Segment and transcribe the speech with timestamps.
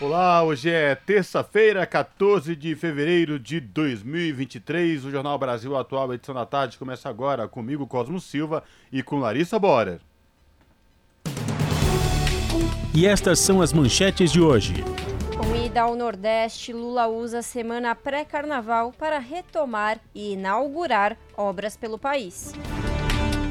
[0.00, 5.04] Olá, hoje é terça-feira, 14 de fevereiro de 2023.
[5.04, 9.58] O Jornal Brasil Atual, edição da tarde, começa agora comigo, Cosmo Silva, e com Larissa
[9.58, 10.00] Borer.
[12.94, 14.82] E estas são as manchetes de hoje.
[15.36, 22.54] Com ida ao Nordeste, Lula usa semana pré-carnaval para retomar e inaugurar obras pelo país.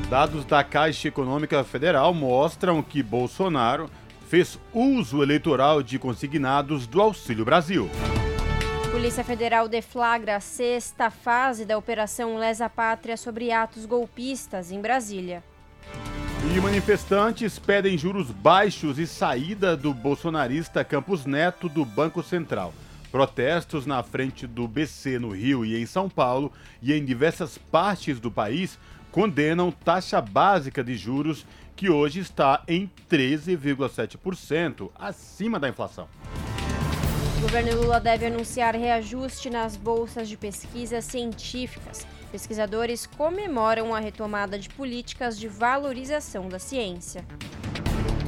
[0.09, 3.87] Dados da Caixa Econômica Federal mostram que Bolsonaro
[4.29, 7.89] fez uso eleitoral de consignados do Auxílio Brasil.
[8.91, 15.43] Polícia Federal deflagra a sexta fase da Operação Lesa Pátria sobre atos golpistas em Brasília.
[16.55, 22.71] E manifestantes pedem juros baixos e saída do bolsonarista Campos Neto do Banco Central.
[23.11, 28.19] Protestos na frente do BC no Rio e em São Paulo e em diversas partes
[28.19, 28.77] do país
[29.11, 31.47] condenam taxa básica de juros
[31.79, 36.09] que hoje está em 13,7%, acima da inflação.
[37.37, 42.05] O governo Lula deve anunciar reajuste nas bolsas de pesquisas científicas.
[42.33, 47.23] Pesquisadores comemoram a retomada de políticas de valorização da ciência.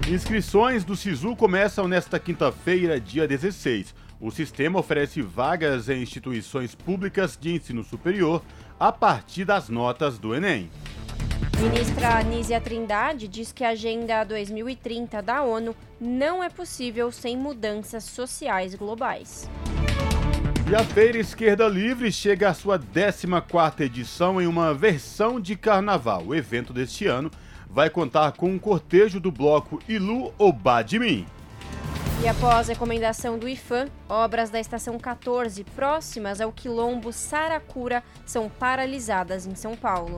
[0.10, 3.94] Inscrições do SISU começam nesta quinta-feira, dia 16.
[4.22, 8.42] O sistema oferece vagas em instituições públicas de ensino superior
[8.80, 10.70] a partir das notas do Enem.
[11.60, 18.04] Ministra Anísia Trindade diz que a Agenda 2030 da ONU não é possível sem mudanças
[18.04, 19.50] sociais globais.
[20.70, 26.24] E a Feira Esquerda Livre chega à sua 14ª edição em uma versão de carnaval.
[26.28, 27.30] O evento deste ano
[27.70, 30.34] vai contar com um cortejo do bloco Ilu
[31.00, 31.26] Mim.
[32.24, 39.48] E após recomendação do IFAM, obras da Estação 14 próximas ao quilombo Saracura são paralisadas
[39.48, 40.18] em São Paulo.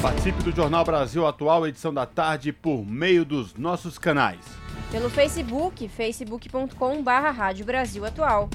[0.00, 4.40] Participe do Jornal Brasil Atual, edição da tarde, por meio dos nossos canais.
[4.90, 8.48] Pelo Facebook, facebook.com.br Rádio Brasil Atual.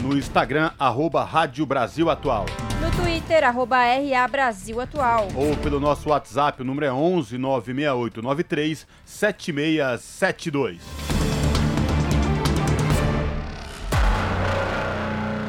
[0.00, 2.46] No Instagram, arroba Rádio Brasil Atual.
[2.80, 5.26] No Twitter, arroba RA Brasil Atual.
[5.34, 10.80] Ou pelo nosso WhatsApp, o número é 11 96893 7672.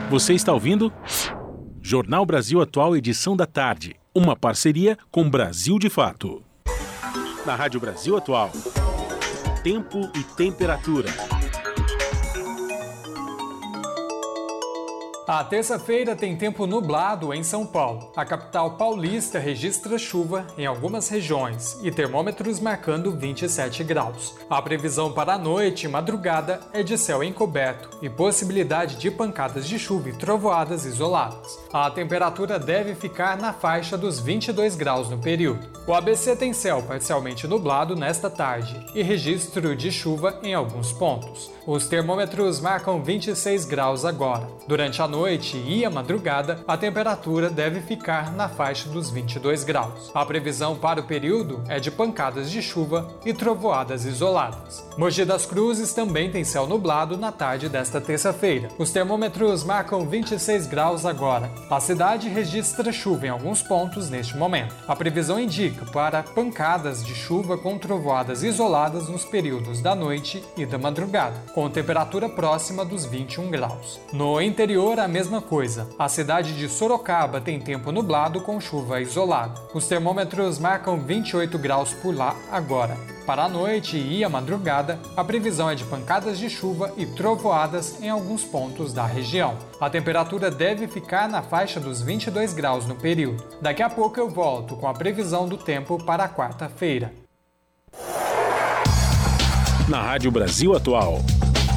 [0.09, 0.91] Você está ouvindo?
[1.79, 4.02] Jornal Brasil Atual, edição da tarde.
[4.15, 6.43] Uma parceria com Brasil de Fato.
[7.47, 8.51] Na Rádio Brasil Atual.
[9.63, 11.09] Tempo e temperatura.
[15.25, 18.11] A terça-feira tem tempo nublado em São Paulo.
[18.13, 24.35] A capital paulista registra chuva em algumas regiões e termômetros marcando 27 graus.
[24.49, 29.65] A previsão para a noite e madrugada é de céu encoberto e possibilidade de pancadas
[29.65, 31.57] de chuva e trovoadas isoladas.
[31.71, 35.71] A temperatura deve ficar na faixa dos 22 graus no período.
[35.87, 41.49] O ABC tem céu parcialmente nublado nesta tarde e registro de chuva em alguns pontos.
[41.65, 44.49] Os termômetros marcam 26 graus agora.
[44.67, 50.09] Durante a noite e a madrugada, a temperatura deve ficar na faixa dos 22 graus.
[50.11, 54.83] A previsão para o período é de pancadas de chuva e trovoadas isoladas.
[54.97, 58.69] Mogi das Cruzes também tem céu nublado na tarde desta terça-feira.
[58.79, 61.51] Os termômetros marcam 26 graus agora.
[61.69, 64.73] A cidade registra chuva em alguns pontos neste momento.
[64.87, 70.65] A previsão indica para pancadas de chuva com trovoadas isoladas nos períodos da noite e
[70.65, 73.99] da madrugada com temperatura próxima dos 21 graus.
[74.11, 75.87] No interior, a mesma coisa.
[75.99, 79.59] A cidade de Sorocaba tem tempo nublado com chuva isolada.
[79.73, 82.97] Os termômetros marcam 28 graus por lá agora.
[83.25, 88.01] Para a noite e a madrugada, a previsão é de pancadas de chuva e trovoadas
[88.01, 89.55] em alguns pontos da região.
[89.79, 93.43] A temperatura deve ficar na faixa dos 22 graus no período.
[93.61, 97.13] Daqui a pouco eu volto com a previsão do tempo para quarta-feira.
[99.87, 101.19] Na Rádio Brasil Atual.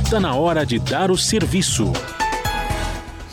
[0.05, 1.93] Está na hora de dar o serviço.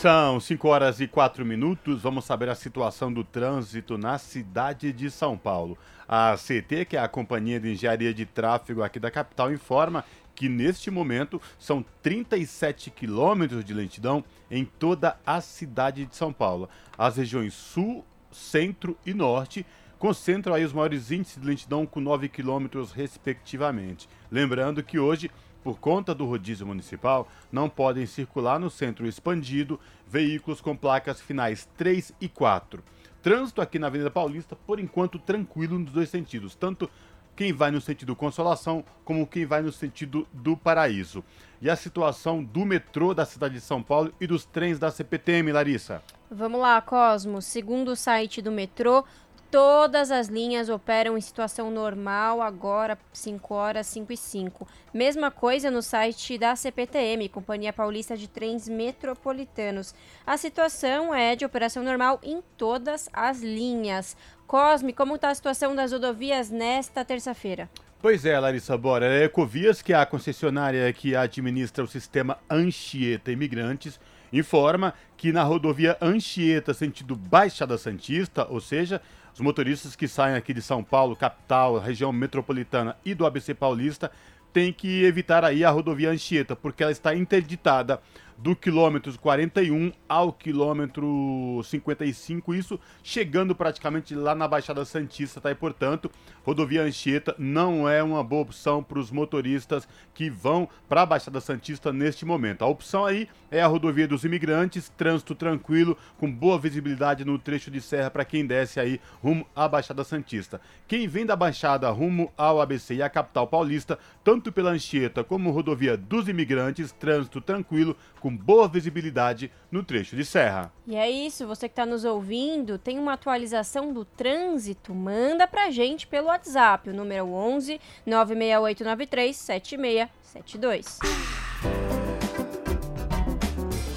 [0.03, 2.01] São 5 horas e 4 minutos.
[2.01, 5.77] Vamos saber a situação do trânsito na cidade de São Paulo.
[6.05, 10.03] A CT, que é a Companhia de Engenharia de Tráfego aqui da capital, informa
[10.35, 16.69] que neste momento são 37 quilômetros de lentidão em toda a cidade de São Paulo.
[16.97, 19.65] As regiões sul, centro e norte
[19.97, 24.09] concentram aí os maiores índices de lentidão com 9 quilômetros respectivamente.
[24.29, 25.31] Lembrando que hoje
[25.63, 31.67] por conta do rodízio municipal, não podem circular no centro expandido veículos com placas finais
[31.77, 32.83] 3 e 4.
[33.21, 36.89] Trânsito aqui na Avenida Paulista, por enquanto, tranquilo nos dois sentidos, tanto
[37.35, 41.23] quem vai no sentido Consolação como quem vai no sentido do Paraíso.
[41.61, 45.51] E a situação do metrô da cidade de São Paulo e dos trens da CPTM,
[45.51, 46.03] Larissa?
[46.29, 47.41] Vamos lá, Cosmo.
[47.41, 49.05] Segundo o site do metrô,
[49.53, 54.67] Todas as linhas operam em situação normal agora, 5 horas 5 e 5.
[54.91, 59.93] Mesma coisa no site da CPTM, Companhia Paulista de Trens Metropolitanos.
[60.25, 64.17] A situação é de operação normal em todas as linhas.
[64.47, 67.69] Cosme, como está a situação das rodovias nesta terça-feira?
[68.01, 69.05] Pois é, Larissa Bora.
[69.05, 73.99] A Ecovias, que é a concessionária que administra o sistema Anchieta Imigrantes,
[74.33, 78.99] informa que na rodovia Anchieta, sentido Baixada Santista, ou seja,
[79.33, 84.11] os motoristas que saem aqui de São Paulo, capital, região metropolitana e do ABC Paulista
[84.53, 87.99] têm que evitar aí a rodovia Anchieta, porque ela está interditada
[88.37, 95.51] do quilômetro 41 ao quilômetro 55, isso chegando praticamente lá na Baixada Santista, tá?
[95.51, 96.09] E portanto,
[96.43, 101.39] rodovia Anchieta não é uma boa opção para os motoristas que vão para a Baixada
[101.39, 102.63] Santista neste momento.
[102.63, 107.69] A opção aí é a rodovia dos imigrantes, trânsito tranquilo, com boa visibilidade no trecho
[107.69, 110.59] de serra para quem desce aí rumo à Baixada Santista.
[110.87, 115.51] Quem vem da Baixada rumo ao ABC e à capital paulista, tanto pela Anchieta como
[115.51, 120.71] rodovia dos imigrantes, trânsito tranquilo, com boa visibilidade no trecho de serra.
[120.87, 124.95] E é isso, você que está nos ouvindo, tem uma atualização do trânsito?
[124.95, 130.99] Manda pra gente pelo WhatsApp, o número 11 96893 7672.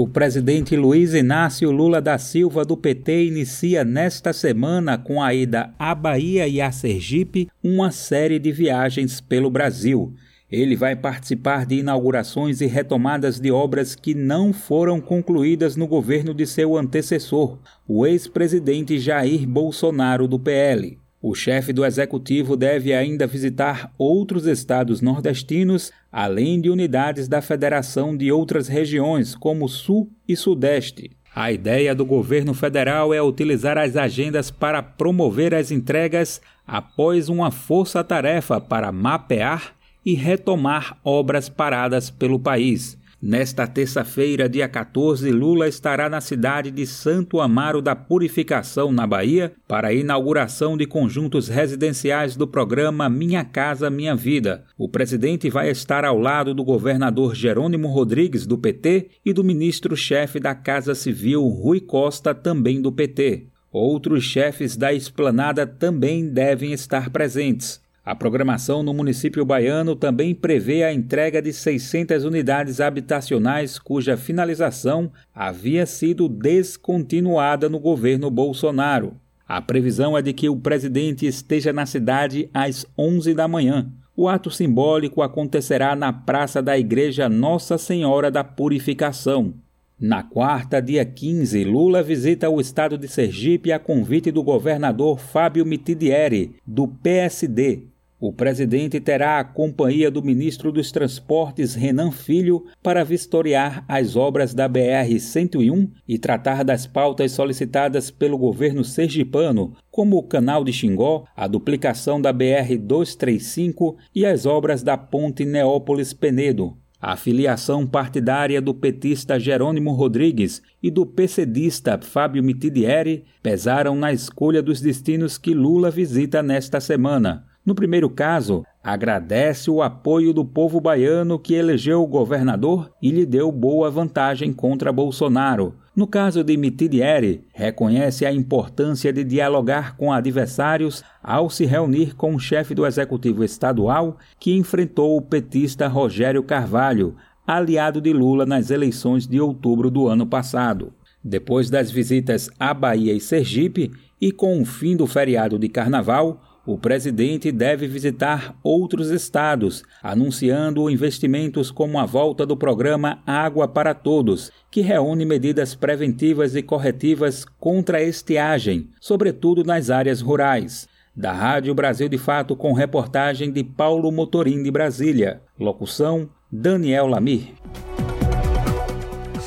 [0.01, 5.73] O presidente Luiz Inácio Lula da Silva do PT inicia nesta semana, com a ida
[5.77, 10.13] à Bahia e a Sergipe, uma série de viagens pelo Brasil.
[10.49, 16.33] Ele vai participar de inaugurações e retomadas de obras que não foram concluídas no governo
[16.33, 20.97] de seu antecessor, o ex-presidente Jair Bolsonaro do PL.
[21.21, 28.15] O chefe do executivo deve ainda visitar outros estados nordestinos, além de unidades da federação
[28.15, 31.11] de outras regiões, como Sul e Sudeste.
[31.35, 37.51] A ideia do governo federal é utilizar as agendas para promover as entregas após uma
[37.51, 42.98] força-tarefa para mapear e retomar obras paradas pelo país.
[43.21, 49.51] Nesta terça-feira, dia 14, Lula estará na cidade de Santo Amaro da Purificação, na Bahia,
[49.67, 54.63] para a inauguração de conjuntos residenciais do programa Minha Casa Minha Vida.
[54.77, 60.39] O presidente vai estar ao lado do governador Jerônimo Rodrigues, do PT, e do ministro-chefe
[60.39, 63.47] da Casa Civil, Rui Costa, também do PT.
[63.69, 67.81] Outros chefes da esplanada também devem estar presentes.
[68.09, 75.11] A programação no município baiano também prevê a entrega de 600 unidades habitacionais cuja finalização
[75.31, 79.13] havia sido descontinuada no governo Bolsonaro.
[79.47, 83.91] A previsão é de que o presidente esteja na cidade às 11 da manhã.
[84.17, 89.53] O ato simbólico acontecerá na praça da Igreja Nossa Senhora da Purificação.
[89.99, 95.63] Na quarta, dia 15, Lula visita o estado de Sergipe a convite do governador Fábio
[95.63, 97.88] Mitidieri, do PSD,
[98.19, 104.53] o presidente terá a companhia do ministro dos Transportes Renan Filho para vistoriar as obras
[104.53, 111.23] da BR-101 e tratar das pautas solicitadas pelo governo sergipano, como o canal de Xingó,
[111.33, 116.77] a duplicação da BR-235 e as obras da ponte Neópolis-Penedo.
[117.01, 124.61] A filiação partidária do petista Jerônimo Rodrigues e do PCdista Fábio Mitidieri pesaram na escolha
[124.61, 127.48] dos destinos que Lula visita nesta semana.
[127.69, 133.27] No primeiro caso, agradece o apoio do povo baiano que elegeu o governador e lhe
[133.27, 135.75] deu boa vantagem contra Bolsonaro.
[135.95, 142.33] No caso de Mitidieri, reconhece a importância de dialogar com adversários ao se reunir com
[142.33, 148.71] o chefe do executivo estadual que enfrentou o petista Rogério Carvalho, aliado de Lula nas
[148.71, 150.91] eleições de outubro do ano passado.
[151.23, 156.41] Depois das visitas à Bahia e Sergipe, e com o fim do feriado de carnaval,
[156.71, 163.95] o presidente deve visitar outros estados, anunciando investimentos como a volta do programa Água para
[163.95, 170.87] Todos, que reúne medidas preventivas e corretivas contra a estiagem, sobretudo nas áreas rurais.
[171.15, 175.41] Da Rádio Brasil de Fato, com reportagem de Paulo Motorim de Brasília.
[175.59, 177.47] Locução: Daniel Lamir.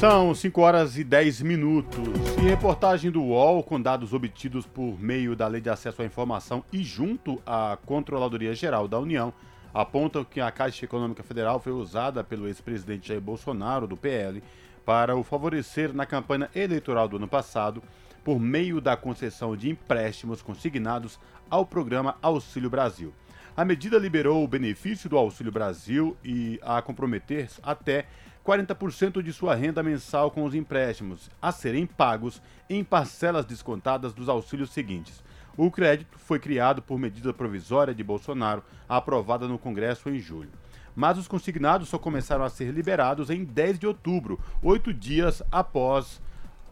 [0.02, 2.08] São 5 horas e 10 minutos.
[2.36, 6.64] E reportagem do UOL, com dados obtidos por meio da Lei de Acesso à Informação
[6.72, 9.32] e junto à Controladoria Geral da União,
[9.72, 14.42] apontam que a Caixa Econômica Federal foi usada pelo ex-presidente Jair Bolsonaro, do PL,
[14.84, 17.80] para o favorecer na campanha eleitoral do ano passado,
[18.24, 21.16] por meio da concessão de empréstimos consignados
[21.48, 23.14] ao programa Auxílio Brasil.
[23.56, 28.06] A medida liberou o benefício do Auxílio Brasil e a comprometer até
[28.44, 34.28] 40% de sua renda mensal com os empréstimos a serem pagos em parcelas descontadas dos
[34.28, 35.22] auxílios seguintes.
[35.56, 40.50] O crédito foi criado por medida provisória de Bolsonaro, aprovada no Congresso em julho.
[40.94, 46.20] Mas os consignados só começaram a ser liberados em 10 de outubro, oito dias após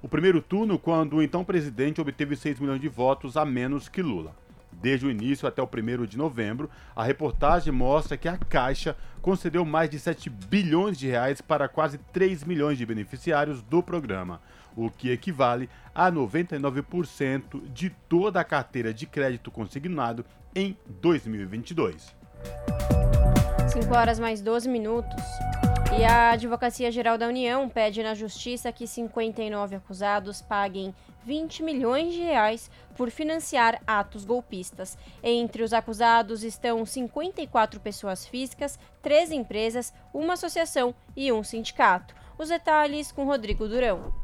[0.02, 4.02] o primeiro turno, quando o então presidente obteve 6 milhões de votos a menos que
[4.02, 4.34] Lula.
[4.80, 9.64] Desde o início até o 1 de novembro, a reportagem mostra que a Caixa concedeu
[9.64, 14.40] mais de 7 bilhões de reais para quase 3 milhões de beneficiários do programa,
[14.74, 22.14] o que equivale a 99% de toda a carteira de crédito consignado em 2022.
[23.68, 25.22] 5 horas mais 12 minutos.
[25.98, 32.12] E a Advocacia Geral da União pede na Justiça que 59 acusados paguem 20 milhões
[32.12, 34.96] de reais por financiar atos golpistas.
[35.22, 42.14] Entre os acusados estão 54 pessoas físicas, três empresas, uma associação e um sindicato.
[42.38, 44.19] Os detalhes com Rodrigo Durão.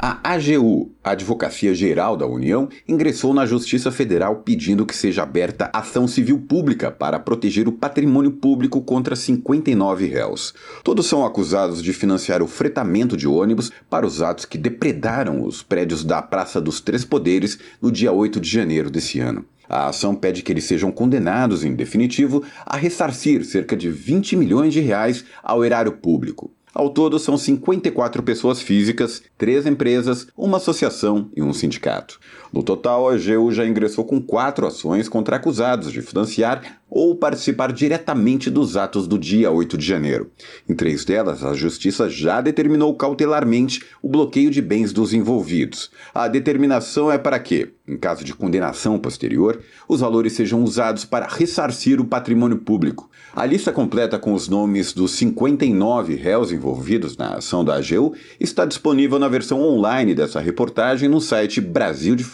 [0.00, 5.68] A AGU, a Advocacia Geral da União, ingressou na Justiça Federal pedindo que seja aberta
[5.72, 10.54] ação civil pública para proteger o patrimônio público contra 59 réus.
[10.84, 15.64] Todos são acusados de financiar o fretamento de ônibus para os atos que depredaram os
[15.64, 19.44] prédios da Praça dos Três Poderes no dia 8 de janeiro desse ano.
[19.68, 24.72] A ação pede que eles sejam condenados, em definitivo, a ressarcir cerca de 20 milhões
[24.72, 26.52] de reais ao erário público.
[26.78, 32.20] Ao todo, são 54 pessoas físicas, três empresas, uma associação e um sindicato.
[32.52, 37.72] No total, a AGU já ingressou com quatro ações contra acusados de financiar ou participar
[37.72, 40.30] diretamente dos atos do dia 8 de janeiro.
[40.68, 45.90] Em três delas, a Justiça já determinou cautelarmente o bloqueio de bens dos envolvidos.
[46.14, 51.26] A determinação é para que, em caso de condenação posterior, os valores sejam usados para
[51.26, 53.10] ressarcir o patrimônio público.
[53.36, 58.64] A lista completa com os nomes dos 59 réus envolvidos na ação da AGU está
[58.64, 62.18] disponível na versão online dessa reportagem no site brasildefato.com.br.
[62.18, 62.24] De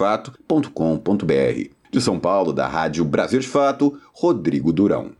[2.00, 5.12] São Paulo, da Rádio Brasil de Fato, Rodrigo Durão.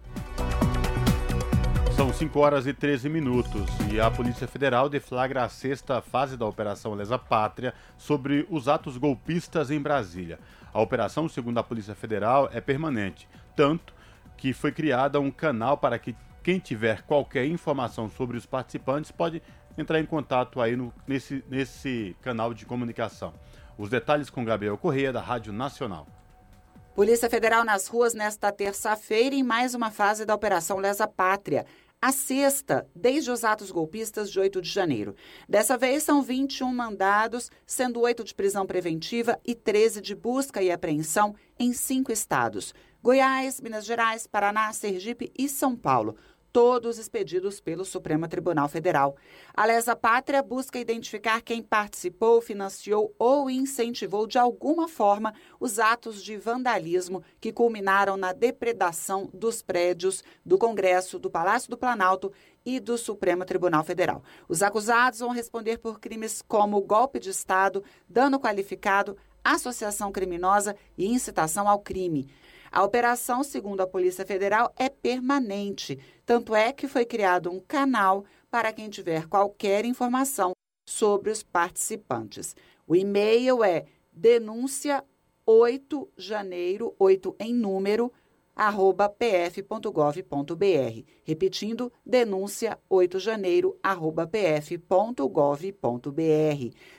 [1.97, 3.63] São 5 horas e 13 minutos
[3.93, 8.97] e a Polícia Federal deflagra a sexta fase da Operação Lesa Pátria sobre os atos
[8.97, 10.41] golpistas em Brasília.
[10.73, 13.95] A operação, segundo a Polícia Federal, é permanente, tanto
[14.37, 19.41] que foi criada um canal para que quem tiver qualquer informação sobre os participantes pode
[19.79, 23.33] entrar em contato aí no, nesse, nesse canal de comunicação.
[23.77, 26.07] Os detalhes com Gabriel Correia, da Rádio Nacional.
[26.95, 31.67] Polícia Federal nas ruas nesta terça-feira em mais uma fase da Operação Lesa Pátria.
[32.01, 35.17] A sexta, desde os atos golpistas de 8 de janeiro.
[35.49, 40.71] Dessa vez são 21 mandados, sendo 8 de prisão preventiva e 13 de busca e
[40.71, 46.15] apreensão em cinco estados: Goiás, Minas Gerais, Paraná, Sergipe e São Paulo
[46.55, 49.17] todos expedidos pelo Supremo Tribunal Federal.
[49.53, 56.23] A Lesa Pátria busca identificar quem participou, financiou ou incentivou de alguma forma os atos
[56.23, 62.33] de vandalismo que culminaram na depredação dos prédios do Congresso, do Palácio do Planalto
[62.65, 64.23] e do Supremo Tribunal Federal.
[64.49, 71.07] Os acusados vão responder por crimes como golpe de Estado, dano qualificado, associação criminosa e
[71.07, 72.29] incitação ao crime.
[72.75, 75.97] A operação, segundo a Polícia Federal, é permanente.
[76.27, 80.51] Tanto é que foi criado um canal para quem tiver qualquer informação
[80.85, 82.57] sobre os participantes.
[82.85, 85.05] O e-mail é denúncia
[85.47, 88.13] 8 janeiro, 8 em número,
[88.57, 90.23] arroba pf.gov.br.
[91.23, 95.21] Repetindo, denúncia 8 janeiro, arroba pf.gov.br.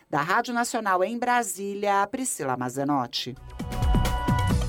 [0.10, 3.36] Da Rádio Nacional em Brasília, Priscila Mazenotti.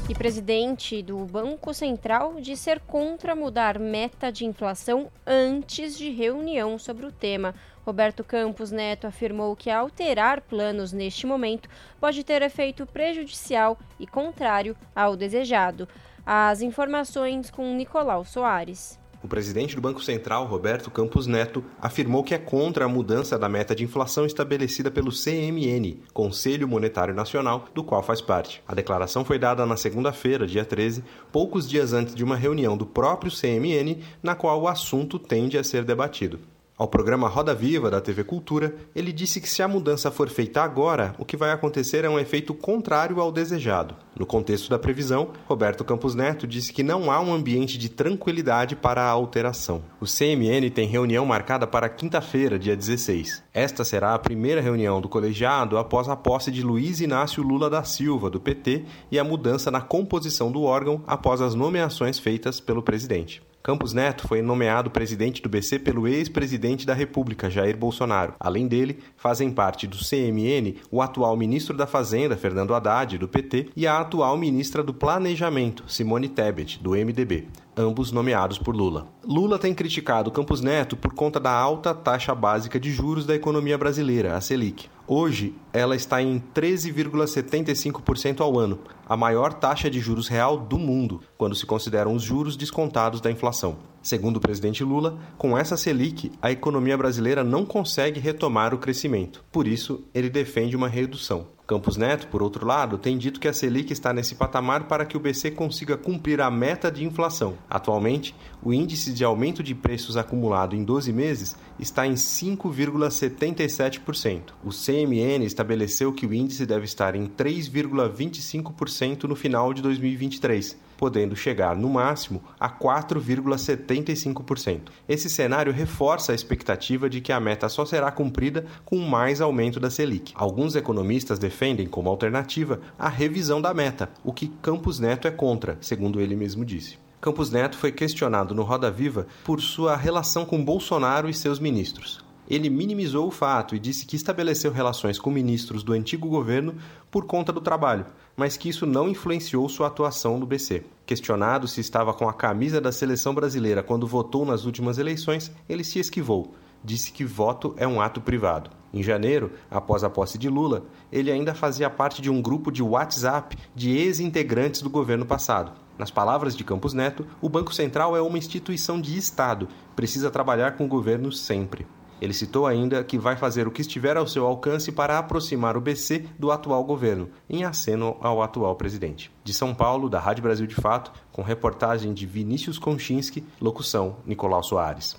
[0.08, 6.78] E presidente do Banco Central diz ser contra mudar meta de inflação antes de reunião
[6.78, 7.56] sobre o tema.
[7.84, 14.76] Roberto Campos Neto afirmou que alterar planos neste momento pode ter efeito prejudicial e contrário
[14.94, 15.88] ao desejado.
[16.24, 19.00] As informações com Nicolau Soares.
[19.22, 23.48] O presidente do Banco Central, Roberto Campos Neto, afirmou que é contra a mudança da
[23.48, 28.62] meta de inflação estabelecida pelo CMN, Conselho Monetário Nacional, do qual faz parte.
[28.68, 32.86] A declaração foi dada na segunda-feira, dia 13, poucos dias antes de uma reunião do
[32.86, 36.38] próprio CMN, na qual o assunto tende a ser debatido.
[36.78, 40.60] Ao programa Roda Viva da TV Cultura, ele disse que se a mudança for feita
[40.60, 43.96] agora, o que vai acontecer é um efeito contrário ao desejado.
[44.14, 48.76] No contexto da previsão, Roberto Campos Neto disse que não há um ambiente de tranquilidade
[48.76, 49.82] para a alteração.
[49.98, 53.42] O CMN tem reunião marcada para quinta-feira, dia 16.
[53.54, 57.84] Esta será a primeira reunião do colegiado após a posse de Luiz Inácio Lula da
[57.84, 62.82] Silva, do PT, e a mudança na composição do órgão após as nomeações feitas pelo
[62.82, 63.45] presidente.
[63.66, 68.34] Campos Neto foi nomeado presidente do BC pelo ex-presidente da República, Jair Bolsonaro.
[68.38, 73.70] Além dele, fazem parte do CMN o atual ministro da Fazenda, Fernando Haddad, do PT,
[73.74, 79.06] e a atual ministra do Planejamento, Simone Tebet, do MDB ambos nomeados por Lula.
[79.22, 83.76] Lula tem criticado Campos Neto por conta da alta taxa básica de juros da economia
[83.76, 84.88] brasileira, a Selic.
[85.06, 91.20] Hoje, ela está em 13,75% ao ano, a maior taxa de juros real do mundo,
[91.36, 93.76] quando se consideram os juros descontados da inflação.
[94.02, 99.44] Segundo o presidente Lula, com essa Selic, a economia brasileira não consegue retomar o crescimento.
[99.52, 101.55] Por isso, ele defende uma redução.
[101.66, 105.16] Campos Neto, por outro lado, tem dito que a Selic está nesse patamar para que
[105.16, 107.58] o BC consiga cumprir a meta de inflação.
[107.68, 114.52] Atualmente, o índice de aumento de preços acumulado em 12 meses está em 5,77%.
[114.64, 121.36] O CMN estabeleceu que o índice deve estar em 3,25% no final de 2023 podendo
[121.36, 124.88] chegar no máximo a 4,75%.
[125.08, 129.78] Esse cenário reforça a expectativa de que a meta só será cumprida com mais aumento
[129.78, 130.32] da Selic.
[130.34, 135.76] Alguns economistas defendem como alternativa a revisão da meta, o que Campos Neto é contra,
[135.80, 136.98] segundo ele mesmo disse.
[137.20, 142.24] Campos Neto foi questionado no Roda Viva por sua relação com Bolsonaro e seus ministros.
[142.48, 146.76] Ele minimizou o fato e disse que estabeleceu relações com ministros do antigo governo
[147.10, 148.06] por conta do trabalho,
[148.36, 150.84] mas que isso não influenciou sua atuação no BC.
[151.06, 155.82] Questionado se estava com a camisa da seleção brasileira quando votou nas últimas eleições, ele
[155.82, 156.54] se esquivou.
[156.84, 158.70] Disse que voto é um ato privado.
[158.92, 162.82] Em janeiro, após a posse de Lula, ele ainda fazia parte de um grupo de
[162.82, 165.72] WhatsApp de ex-integrantes do governo passado.
[165.98, 170.76] Nas palavras de Campos Neto, o Banco Central é uma instituição de Estado, precisa trabalhar
[170.76, 171.86] com o governo sempre.
[172.20, 175.80] Ele citou ainda que vai fazer o que estiver ao seu alcance para aproximar o
[175.80, 179.30] BC do atual governo, em aceno ao atual presidente.
[179.44, 184.62] De São Paulo, da Rádio Brasil de Fato, com reportagem de Vinícius Konchinski, locução Nicolau
[184.62, 185.16] Soares.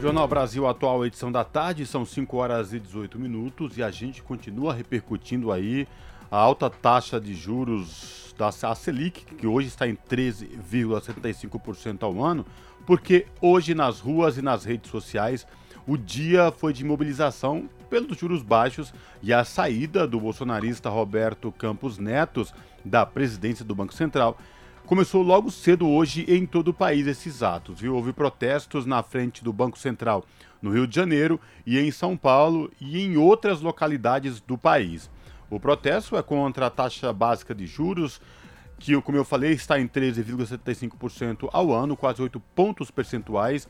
[0.00, 4.22] Jornal Brasil Atual, edição da tarde, são 5 horas e 18 minutos e a gente
[4.22, 5.86] continua repercutindo aí
[6.30, 12.46] a alta taxa de juros da Selic, que hoje está em 13,75% ao ano,
[12.90, 15.46] porque hoje nas ruas e nas redes sociais
[15.86, 21.98] o dia foi de mobilização pelos juros baixos e a saída do bolsonarista Roberto Campos
[21.98, 22.52] Netos
[22.84, 24.36] da presidência do Banco Central.
[24.86, 27.80] Começou logo cedo hoje em todo o país esses atos.
[27.80, 27.94] Viu?
[27.94, 30.24] Houve protestos na frente do Banco Central
[30.60, 35.08] no Rio de Janeiro e em São Paulo e em outras localidades do país.
[35.48, 38.20] O protesto é contra a taxa básica de juros,
[38.80, 43.68] que, como eu falei, está em 13,75% ao ano, quase 8 pontos percentuais,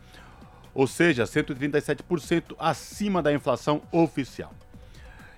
[0.73, 4.55] ou seja, 137% acima da inflação oficial.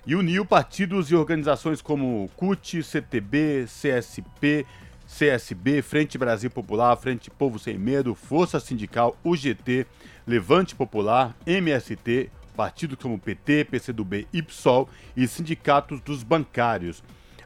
[0.05, 4.65] E uniu partidos e organizações como CUT, CTB, CSP,
[5.07, 9.87] CSB, Frente Brasil Popular, Frente Povo Sem Medo, Força Sindical, UGT,
[10.27, 17.01] Levante Popular, MST, partidos como PT, PCdoB e PSOL e sindicatos dos bancários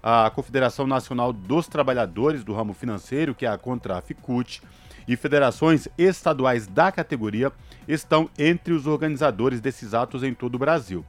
[0.09, 4.61] a Confederação Nacional dos Trabalhadores do Ramo Financeiro, que é a Contraficut,
[5.05, 7.51] e federações estaduais da categoria
[7.85, 11.03] estão entre os organizadores desses atos em todo o Brasil.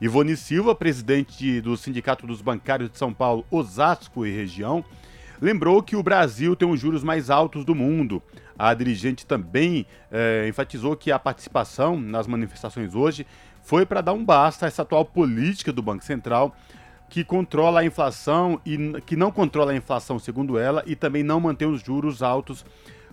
[0.00, 4.84] Ivone Silva, presidente do Sindicato dos Bancários de São Paulo, Osasco e região,
[5.42, 8.22] lembrou que o Brasil tem os juros mais altos do mundo.
[8.56, 13.26] A dirigente também é, enfatizou que a participação nas manifestações hoje
[13.64, 16.54] foi para dar um basta a essa atual política do Banco Central
[17.08, 21.40] que controla a inflação e que não controla a inflação, segundo ela, e também não
[21.40, 22.64] mantém os juros altos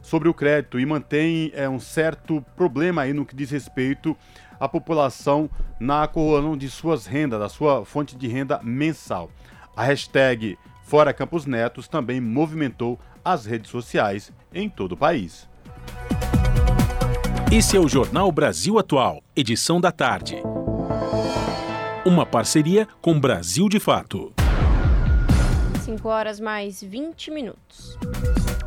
[0.01, 4.17] sobre o crédito e mantém é, um certo problema aí no que diz respeito
[4.59, 5.49] à população
[5.79, 9.29] na correlação de suas rendas, da sua fonte de renda mensal.
[9.75, 15.47] A hashtag Fora Campos Netos também movimentou as redes sociais em todo o país.
[17.51, 20.41] Esse é o Jornal Brasil Atual, edição da tarde.
[22.03, 24.33] Uma parceria com Brasil de Fato.
[25.85, 27.95] 5 horas mais 20 minutos.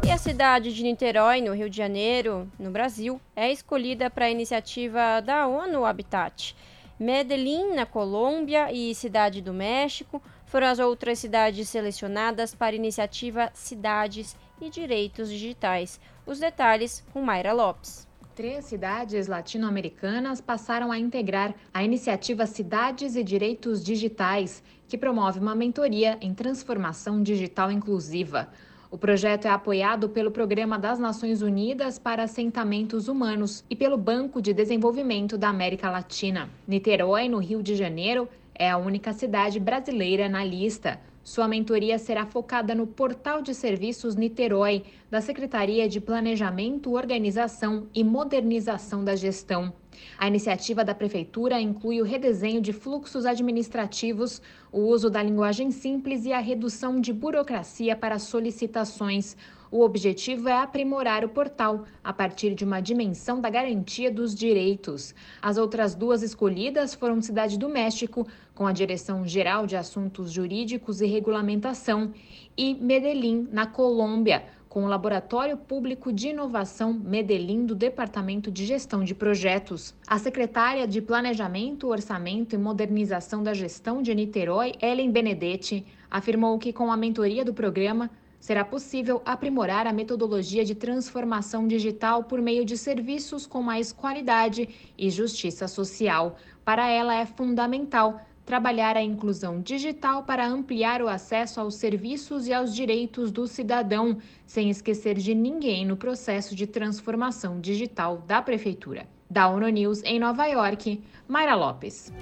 [0.06, 4.30] E a cidade de Niterói, no Rio de Janeiro, no Brasil, é escolhida para a
[4.30, 6.54] iniciativa da ONU Habitat.
[6.96, 13.50] Medellín, na Colômbia, e Cidade do México foram as outras cidades selecionadas para a iniciativa
[13.52, 15.98] Cidades e Direitos Digitais.
[16.24, 18.06] Os detalhes com Mayra Lopes.
[18.34, 25.54] Três cidades latino-americanas passaram a integrar a iniciativa Cidades e Direitos Digitais, que promove uma
[25.54, 28.48] mentoria em transformação digital inclusiva.
[28.90, 34.42] O projeto é apoiado pelo Programa das Nações Unidas para Assentamentos Humanos e pelo Banco
[34.42, 36.50] de Desenvolvimento da América Latina.
[36.66, 40.98] Niterói, no Rio de Janeiro, é a única cidade brasileira na lista.
[41.24, 48.04] Sua mentoria será focada no Portal de Serviços Niterói, da Secretaria de Planejamento, Organização e
[48.04, 49.72] Modernização da Gestão.
[50.18, 56.26] A iniciativa da Prefeitura inclui o redesenho de fluxos administrativos, o uso da linguagem simples
[56.26, 59.34] e a redução de burocracia para solicitações.
[59.70, 65.14] O objetivo é aprimorar o portal a partir de uma dimensão da garantia dos direitos.
[65.42, 71.00] As outras duas escolhidas foram Cidade do México, com a Direção Geral de Assuntos Jurídicos
[71.00, 72.12] e Regulamentação,
[72.56, 79.04] e Medellín, na Colômbia, com o Laboratório Público de Inovação Medellín do Departamento de Gestão
[79.04, 79.94] de Projetos.
[80.06, 86.72] A secretária de Planejamento, Orçamento e Modernização da Gestão de Niterói, Ellen Benedetti, afirmou que
[86.72, 92.64] com a mentoria do programa será possível aprimorar a metodologia de transformação digital por meio
[92.64, 96.36] de serviços com mais qualidade e justiça social.
[96.64, 102.52] Para ela, é fundamental trabalhar a inclusão digital para ampliar o acesso aos serviços e
[102.52, 109.06] aos direitos do cidadão, sem esquecer de ninguém no processo de transformação digital da Prefeitura.
[109.30, 112.12] Da ONU News em Nova York, Mayra Lopes.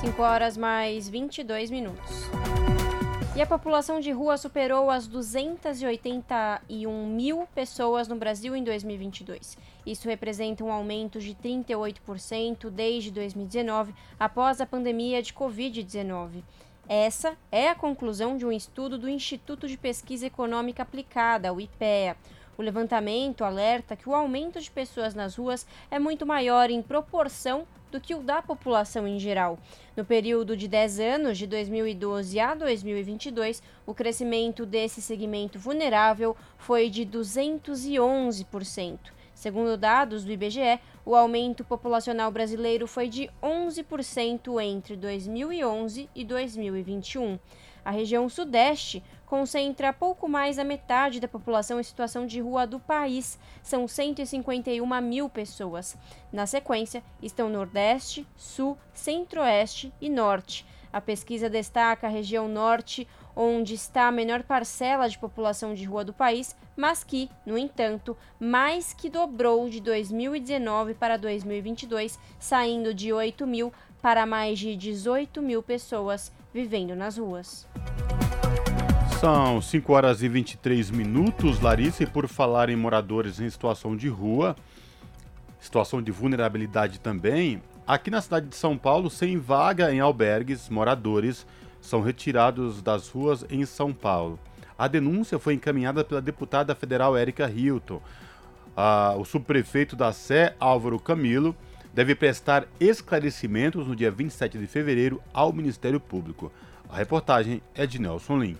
[0.00, 2.28] 5 horas mais 22 minutos.
[3.36, 9.58] E a população de rua superou as 281 mil pessoas no Brasil em 2022.
[9.84, 16.42] Isso representa um aumento de 38% desde 2019, após a pandemia de Covid-19.
[16.88, 22.16] Essa é a conclusão de um estudo do Instituto de Pesquisa Econômica Aplicada, o IPEA.
[22.58, 27.66] O levantamento alerta que o aumento de pessoas nas ruas é muito maior em proporção
[27.90, 29.58] do que o da população em geral.
[29.94, 36.88] No período de 10 anos, de 2012 a 2022, o crescimento desse segmento vulnerável foi
[36.88, 38.98] de 211%.
[39.34, 47.38] Segundo dados do IBGE, o aumento populacional brasileiro foi de 11% entre 2011 e 2021.
[47.86, 52.80] A região Sudeste concentra pouco mais da metade da população em situação de rua do
[52.80, 55.96] país, são 151 mil pessoas.
[56.32, 60.66] Na sequência, estão Nordeste, Sul, Centro-Oeste e Norte.
[60.92, 66.02] A pesquisa destaca a região Norte, onde está a menor parcela de população de rua
[66.02, 73.12] do país, mas que, no entanto, mais que dobrou de 2019 para 2022, saindo de
[73.12, 73.72] 8 mil
[74.02, 77.68] para mais de 18 mil pessoas vivendo nas ruas.
[79.20, 84.08] São 5 horas e 23 minutos, Larissa, e por falar em moradores em situação de
[84.08, 84.56] rua,
[85.60, 91.46] situação de vulnerabilidade também, aqui na cidade de São Paulo, sem vaga em albergues, moradores
[91.78, 94.38] são retirados das ruas em São Paulo.
[94.78, 98.00] A denúncia foi encaminhada pela deputada federal Érica Hilton.
[98.74, 101.54] Ah, o subprefeito da Sé, Álvaro Camilo,
[101.96, 106.52] deve prestar esclarecimentos no dia 27 de fevereiro ao Ministério Público.
[106.90, 108.58] A reportagem é de Nelson Lim.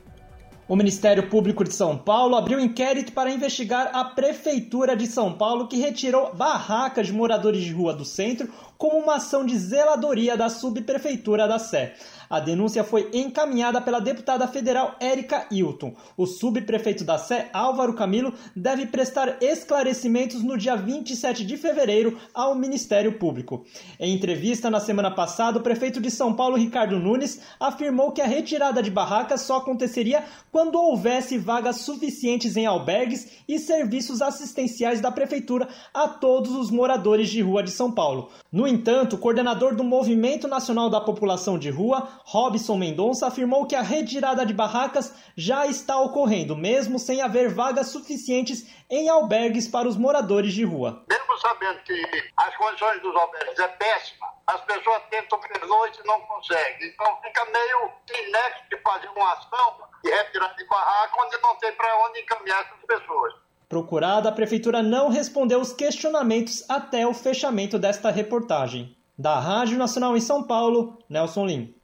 [0.67, 5.69] O Ministério Público de São Paulo abriu inquérito para investigar a Prefeitura de São Paulo
[5.69, 10.49] que retirou barracas de moradores de rua do centro como uma ação de zeladoria da
[10.49, 11.95] subprefeitura da Sé.
[12.29, 15.95] A denúncia foi encaminhada pela deputada federal Érica Hilton.
[16.17, 22.55] O subprefeito da Sé, Álvaro Camilo, deve prestar esclarecimentos no dia 27 de fevereiro ao
[22.55, 23.65] Ministério Público.
[23.99, 28.27] Em entrevista na semana passada, o prefeito de São Paulo, Ricardo Nunes, afirmou que a
[28.27, 35.11] retirada de barracas só aconteceria quando houvesse vagas suficientes em albergues e serviços assistenciais da
[35.11, 38.31] prefeitura a todos os moradores de rua de São Paulo.
[38.51, 43.77] No entanto, o coordenador do Movimento Nacional da População de Rua, Robson Mendonça, afirmou que
[43.77, 49.87] a retirada de barracas já está ocorrendo, mesmo sem haver vagas suficientes em albergues para
[49.87, 51.05] os moradores de rua.
[51.09, 52.03] Mesmo sabendo que
[52.37, 56.89] as condições dos albergues é péssima, as pessoas tentam pernoite e não conseguem.
[56.89, 57.93] Então fica meio
[58.27, 62.61] inexo de fazer uma ação de retirada de barraca onde não tem para onde encaminhar
[62.61, 63.35] essas pessoas.
[63.69, 68.97] Procurada, a prefeitura não respondeu os questionamentos até o fechamento desta reportagem.
[69.17, 71.76] Da Rádio Nacional em São Paulo, Nelson Lim.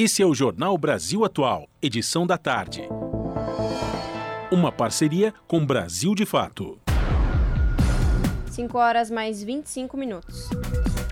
[0.00, 2.88] Esse é o Jornal Brasil Atual, edição da tarde.
[4.48, 6.78] Uma parceria com Brasil de Fato.
[8.48, 10.50] 5 horas mais 25 minutos.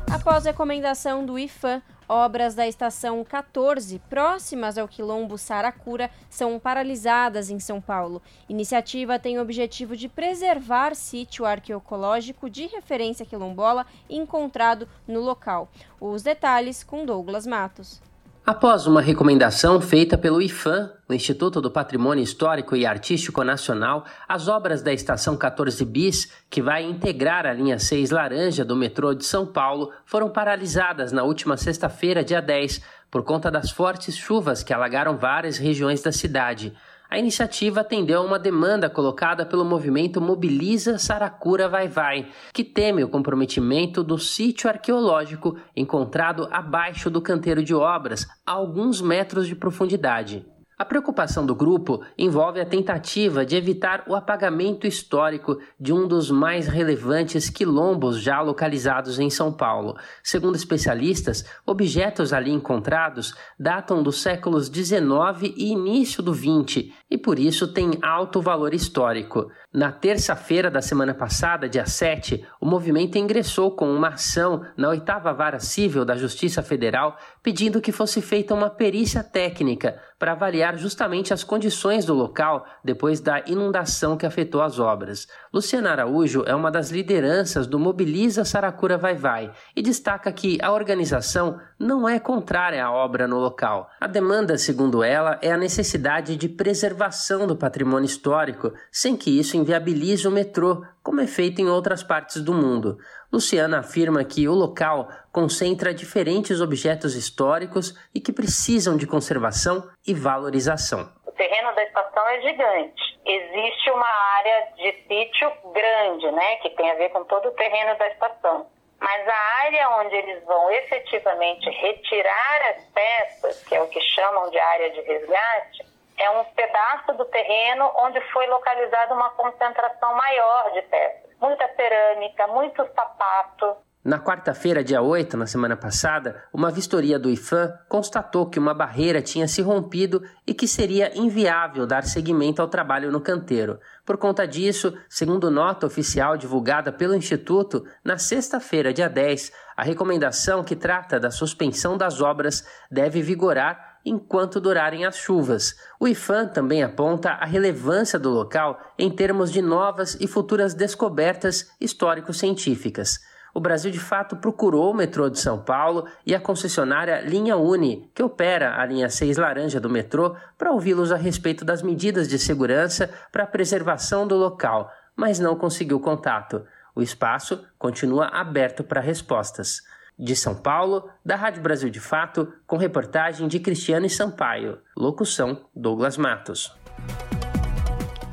[0.08, 7.58] Após recomendação do IFAM, Obras da estação 14, próximas ao quilombo Saracura, são paralisadas em
[7.58, 8.22] São Paulo.
[8.48, 15.68] Iniciativa tem o objetivo de preservar sítio arqueológico de referência quilombola encontrado no local.
[16.00, 18.00] Os detalhes com Douglas Matos.
[18.46, 24.46] Após uma recomendação feita pelo IFAM, o Instituto do Patrimônio Histórico e Artístico Nacional, as
[24.46, 29.24] obras da Estação 14 Bis, que vai integrar a linha 6 Laranja do metrô de
[29.24, 32.80] São Paulo, foram paralisadas na última sexta-feira, dia 10,
[33.10, 36.72] por conta das fortes chuvas que alagaram várias regiões da cidade.
[37.08, 43.04] A iniciativa atendeu a uma demanda colocada pelo movimento Mobiliza Saracura Vai Vai, que teme
[43.04, 49.54] o comprometimento do sítio arqueológico encontrado abaixo do canteiro de obras, a alguns metros de
[49.54, 50.44] profundidade.
[50.78, 56.30] A preocupação do grupo envolve a tentativa de evitar o apagamento histórico de um dos
[56.30, 59.96] mais relevantes quilombos já localizados em São Paulo.
[60.22, 67.38] Segundo especialistas, objetos ali encontrados datam dos séculos XIX e início do XX e por
[67.38, 69.50] isso têm alto valor histórico.
[69.76, 75.34] Na terça-feira da semana passada, dia 7, o movimento ingressou com uma ação na oitava
[75.34, 81.34] vara civil da Justiça Federal pedindo que fosse feita uma perícia técnica para avaliar justamente
[81.34, 85.28] as condições do local depois da inundação que afetou as obras.
[85.52, 90.72] Luciana Araújo é uma das lideranças do Mobiliza Saracura Vai Vai e destaca que a
[90.72, 93.90] organização não é contrária à obra no local.
[94.00, 99.56] A demanda, segundo ela, é a necessidade de preservação do patrimônio histórico, sem que isso
[99.66, 102.98] inviabilize o metrô, como é feito em outras partes do mundo.
[103.32, 110.14] Luciana afirma que o local concentra diferentes objetos históricos e que precisam de conservação e
[110.14, 111.10] valorização.
[111.26, 113.18] O terreno da estação é gigante.
[113.26, 117.98] Existe uma área de sítio grande, né, que tem a ver com todo o terreno
[117.98, 118.66] da estação.
[119.00, 124.48] Mas a área onde eles vão efetivamente retirar as peças, que é o que chamam
[124.48, 130.72] de área de resgate, é um pedaço do terreno onde foi localizada uma concentração maior
[130.72, 131.30] de peças.
[131.40, 133.76] Muita cerâmica, muito sapato,
[134.06, 139.20] na quarta-feira, dia 8, na semana passada, uma vistoria do IFAM constatou que uma barreira
[139.20, 143.80] tinha se rompido e que seria inviável dar seguimento ao trabalho no canteiro.
[144.04, 150.62] Por conta disso, segundo nota oficial divulgada pelo Instituto, na sexta-feira, dia 10, a recomendação
[150.62, 155.74] que trata da suspensão das obras deve vigorar enquanto durarem as chuvas.
[156.00, 161.70] O IFAM também aponta a relevância do local em termos de novas e futuras descobertas
[161.78, 163.20] histórico-científicas
[163.56, 168.10] o Brasil de fato procurou o metrô de São Paulo e a concessionária Linha Uni,
[168.14, 172.38] que opera a linha 6 laranja do metrô, para ouvi-los a respeito das medidas de
[172.38, 176.66] segurança para a preservação do local, mas não conseguiu contato.
[176.94, 179.80] O espaço continua aberto para respostas.
[180.18, 184.78] De São Paulo, da Rádio Brasil de Fato, com reportagem de Cristiane Sampaio.
[184.96, 186.74] Locução: Douglas Matos.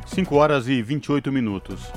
[0.05, 1.91] 5 horas e 28 minutos.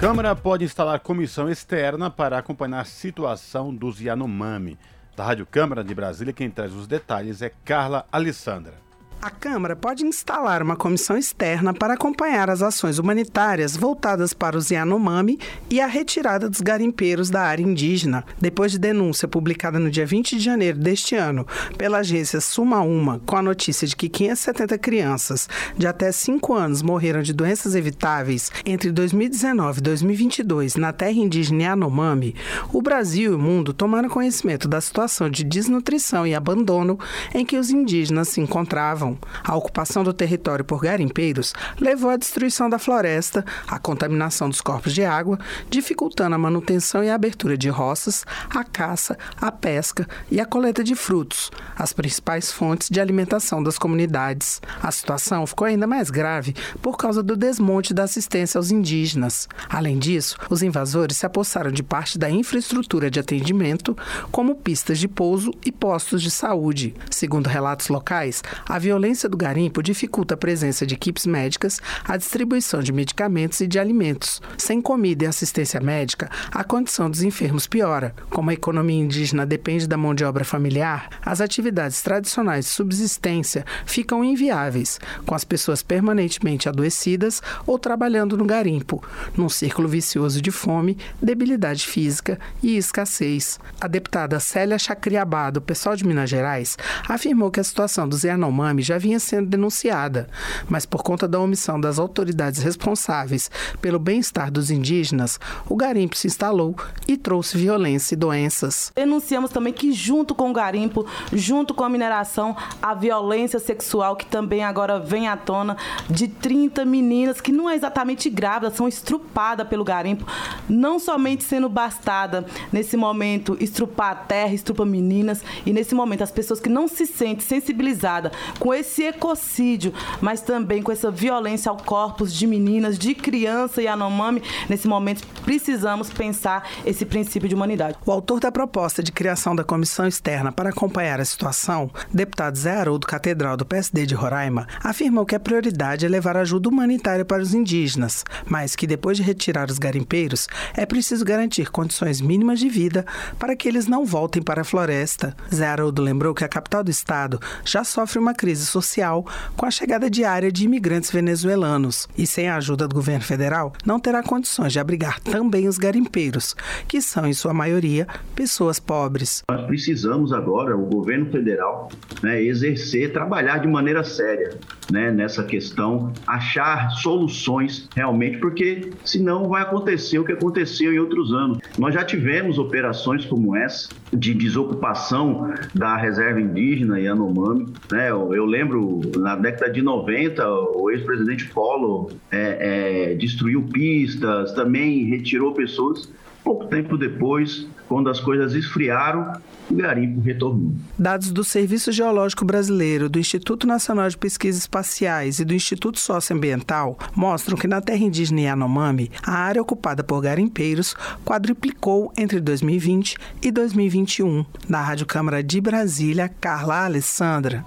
[0.00, 4.78] Câmara pode instalar comissão externa para acompanhar a situação dos Yanomami.
[5.14, 8.74] Da Rádio Câmara de Brasília, quem traz os detalhes é Carla Alessandra.
[9.22, 14.68] A Câmara pode instalar uma comissão externa para acompanhar as ações humanitárias voltadas para os
[14.68, 15.38] Yanomami
[15.70, 20.36] e a retirada dos garimpeiros da área indígena, depois de denúncia publicada no dia 20
[20.36, 21.46] de janeiro deste ano
[21.78, 26.82] pela agência Suma Uma, com a notícia de que 570 crianças de até 5 anos
[26.82, 32.34] morreram de doenças evitáveis entre 2019 e 2022 na terra indígena Yanomami,
[32.72, 36.98] o Brasil e o mundo tomaram conhecimento da situação de desnutrição e abandono
[37.32, 39.11] em que os indígenas se encontravam.
[39.44, 44.92] A ocupação do território por garimpeiros levou à destruição da floresta, à contaminação dos corpos
[44.92, 50.40] de água, dificultando a manutenção e a abertura de roças, a caça, a pesca e
[50.40, 54.60] a coleta de frutos, as principais fontes de alimentação das comunidades.
[54.82, 59.48] A situação ficou ainda mais grave por causa do desmonte da assistência aos indígenas.
[59.68, 63.96] Além disso, os invasores se apossaram de parte da infraestrutura de atendimento,
[64.30, 66.94] como pistas de pouso e postos de saúde.
[67.10, 72.16] Segundo relatos locais, a violência violência do garimpo dificulta a presença de equipes médicas, a
[72.16, 74.40] distribuição de medicamentos e de alimentos.
[74.56, 78.14] Sem comida e assistência médica, a condição dos enfermos piora.
[78.30, 83.66] Como a economia indígena depende da mão de obra familiar, as atividades tradicionais de subsistência
[83.84, 89.02] ficam inviáveis, com as pessoas permanentemente adoecidas ou trabalhando no garimpo,
[89.36, 93.58] num círculo vicioso de fome, debilidade física e escassez.
[93.80, 98.82] A deputada Célia Chacriabá, do pessoal de Minas Gerais, afirmou que a situação dos Yanomami
[98.82, 100.28] já vinha sendo denunciada,
[100.68, 103.50] mas por conta da omissão das autoridades responsáveis
[103.80, 106.74] pelo bem-estar dos indígenas, o garimpo se instalou
[107.06, 108.92] e trouxe violência e doenças.
[108.94, 114.26] Denunciamos também que junto com o garimpo, junto com a mineração, a violência sexual que
[114.26, 115.76] também agora vem à tona
[116.08, 120.26] de 30 meninas que não é exatamente grávidas, são estrupadas pelo garimpo,
[120.68, 126.30] não somente sendo bastada nesse momento estrupar a terra, estrupa meninas e nesse momento as
[126.30, 131.76] pessoas que não se sentem sensibilizadas com esse ecocídio, mas também com essa violência ao
[131.76, 137.98] corpos de meninas, de criança e anomami, nesse momento precisamos pensar esse princípio de humanidade.
[138.06, 142.76] O autor da proposta de criação da comissão externa para acompanhar a situação, deputado Zé
[142.76, 147.42] Haroldo Catedral do PSD de Roraima, afirmou que a prioridade é levar ajuda humanitária para
[147.42, 152.68] os indígenas, mas que depois de retirar os garimpeiros, é preciso garantir condições mínimas de
[152.68, 153.04] vida
[153.38, 155.36] para que eles não voltem para a floresta.
[155.52, 159.66] Zé Haroldo lembrou que a capital do estado já sofre uma crise crise social com
[159.66, 164.22] a chegada diária de imigrantes venezuelanos e, sem a ajuda do governo federal, não terá
[164.22, 166.54] condições de abrigar também os garimpeiros,
[166.86, 169.42] que são, em sua maioria, pessoas pobres.
[169.50, 171.90] Nós precisamos agora, o governo federal,
[172.22, 174.58] né, exercer, trabalhar de maneira séria
[174.90, 181.32] né, nessa questão, achar soluções realmente, porque senão vai acontecer o que aconteceu em outros
[181.32, 181.58] anos.
[181.78, 187.72] Nós já tivemos operações como essa de desocupação da reserva indígena Yanomami.
[187.90, 188.10] Né?
[188.10, 195.54] Eu, lembro, na década de 90, o ex-presidente Collor é, é, destruiu pistas, também retirou
[195.54, 196.12] pessoas.
[196.44, 199.32] Pouco tempo depois, quando as coisas esfriaram,
[199.70, 200.72] o garimpo retornou.
[200.98, 206.98] Dados do Serviço Geológico Brasileiro, do Instituto Nacional de Pesquisas Espaciais e do Instituto Socioambiental
[207.14, 213.50] mostram que na terra indígena Yanomami, a área ocupada por garimpeiros quadruplicou entre 2020 e
[213.52, 214.44] 2021.
[214.68, 217.64] Na Rádio Câmara de Brasília, Carla Alessandra.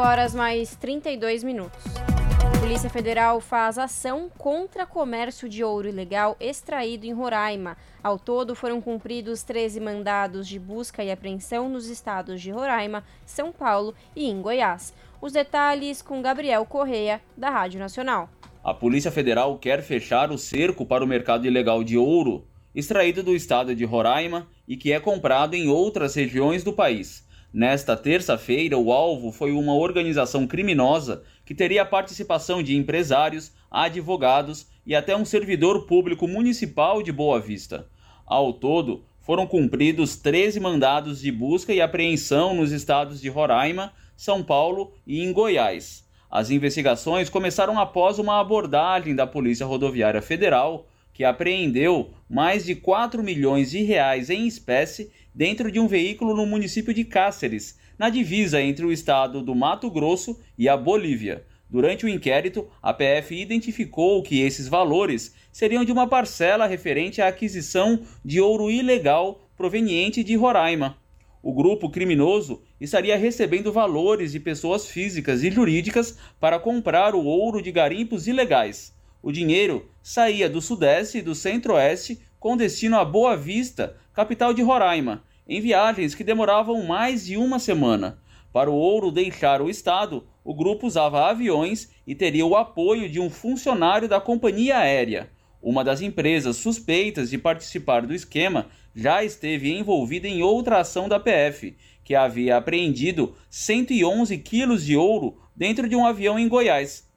[0.00, 1.78] 5 horas mais 32 minutos.
[2.58, 7.76] Polícia Federal faz ação contra comércio de ouro ilegal extraído em Roraima.
[8.02, 13.52] Ao todo, foram cumpridos 13 mandados de busca e apreensão nos estados de Roraima, São
[13.52, 14.94] Paulo e em Goiás.
[15.20, 18.30] Os detalhes com Gabriel Correia, da Rádio Nacional.
[18.64, 23.36] A Polícia Federal quer fechar o cerco para o mercado ilegal de ouro, extraído do
[23.36, 27.28] estado de Roraima e que é comprado em outras regiões do país.
[27.52, 34.68] Nesta terça-feira, o alvo foi uma organização criminosa que teria a participação de empresários, advogados
[34.86, 37.88] e até um servidor público municipal de Boa Vista.
[38.24, 44.44] Ao todo, foram cumpridos 13 mandados de busca e apreensão nos estados de Roraima, São
[44.44, 46.08] Paulo e em Goiás.
[46.30, 53.22] As investigações começaram após uma abordagem da Polícia Rodoviária Federal, que apreendeu mais de 4
[53.24, 58.60] milhões de reais em espécie dentro de um veículo no município de Cáceres, na divisa
[58.60, 61.44] entre o estado do Mato Grosso e a Bolívia.
[61.68, 67.28] Durante o inquérito, a PF identificou que esses valores seriam de uma parcela referente à
[67.28, 70.96] aquisição de ouro ilegal proveniente de Roraima.
[71.42, 77.62] O grupo criminoso estaria recebendo valores de pessoas físicas e jurídicas para comprar o ouro
[77.62, 78.94] de garimpos ilegais.
[79.22, 84.62] O dinheiro saía do Sudeste e do Centro-Oeste com destino a Boa Vista, capital de
[84.62, 88.18] Roraima, em viagens que demoravam mais de uma semana.
[88.52, 93.20] Para o ouro deixar o estado, o grupo usava aviões e teria o apoio de
[93.20, 95.30] um funcionário da companhia aérea.
[95.62, 101.20] Uma das empresas suspeitas de participar do esquema já esteve envolvida em outra ação da
[101.20, 107.08] PF, que havia apreendido 111 quilos de ouro dentro de um avião em Goiás.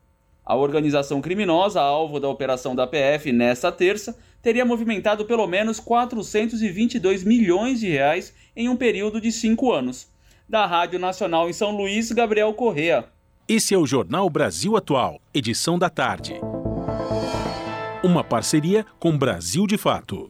[0.45, 7.23] A organização criminosa, alvo da operação da PF nesta terça, teria movimentado pelo menos 422
[7.23, 10.07] milhões de reais em um período de cinco anos.
[10.47, 13.05] Da Rádio Nacional em São Luís, Gabriel Correa.
[13.47, 16.35] Esse é o Jornal Brasil Atual, edição da tarde.
[18.03, 20.29] Uma parceria com Brasil de Fato.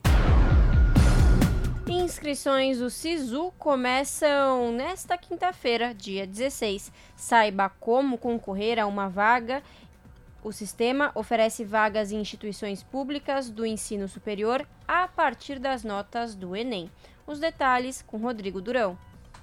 [1.88, 6.92] Inscrições do SISU começam nesta quinta-feira, dia 16.
[7.16, 9.64] Saiba como concorrer a uma vaga
[10.44, 16.56] o sistema oferece vagas em instituições públicas do ensino superior a partir das notas do
[16.56, 16.90] Enem.
[17.26, 18.98] Os detalhes com Rodrigo Durão.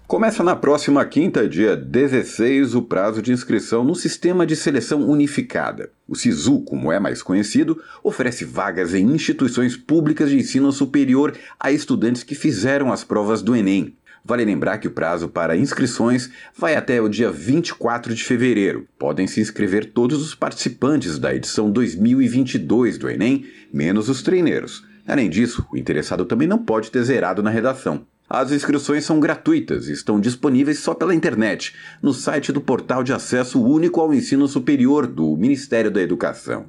[0.07, 5.93] Começa na próxima quinta, dia 16, o prazo de inscrição no Sistema de Seleção Unificada.
[6.09, 11.71] O SISU, como é mais conhecido, oferece vagas em instituições públicas de ensino superior a
[11.71, 13.97] estudantes que fizeram as provas do Enem.
[14.25, 18.87] Vale lembrar que o prazo para inscrições vai até o dia 24 de fevereiro.
[18.99, 24.85] Podem se inscrever todos os participantes da edição 2022 do Enem, menos os treineiros.
[25.07, 28.07] Além disso, o interessado também não pode ter zerado na redação.
[28.29, 33.13] As inscrições são gratuitas e estão disponíveis só pela internet, no site do Portal de
[33.13, 36.67] Acesso Único ao Ensino Superior do Ministério da Educação.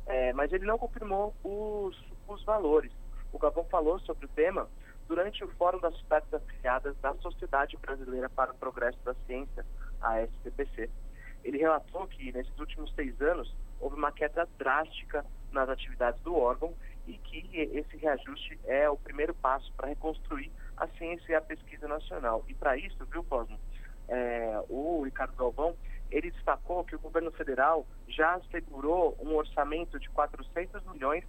[0.06, 1.96] é, mas ele não confirmou os,
[2.28, 2.92] os valores.
[3.32, 4.68] O Galvão falou sobre o tema
[5.06, 9.64] durante o Fórum das Cidades Afiliadas da Sociedade Brasileira para o Progresso da Ciência,
[10.00, 10.88] a SBPC.
[11.44, 16.74] Ele relatou que, nesses últimos seis anos, houve uma queda drástica nas atividades do órgão
[17.06, 21.86] e que esse reajuste é o primeiro passo para reconstruir a ciência e a pesquisa
[21.86, 22.44] nacional.
[22.48, 23.58] E para isso, viu, Cosmo,
[24.08, 25.76] é, o Ricardo Galvão,
[26.10, 31.24] ele destacou que o governo federal já assegurou um orçamento de 400 milhões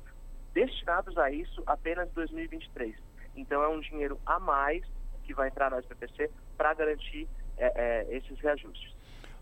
[0.53, 2.95] destinados a isso apenas em 2023.
[3.35, 4.83] Então, é um dinheiro a mais
[5.23, 7.27] que vai entrar na SPPC para garantir
[7.57, 8.95] é, é, esses reajustes.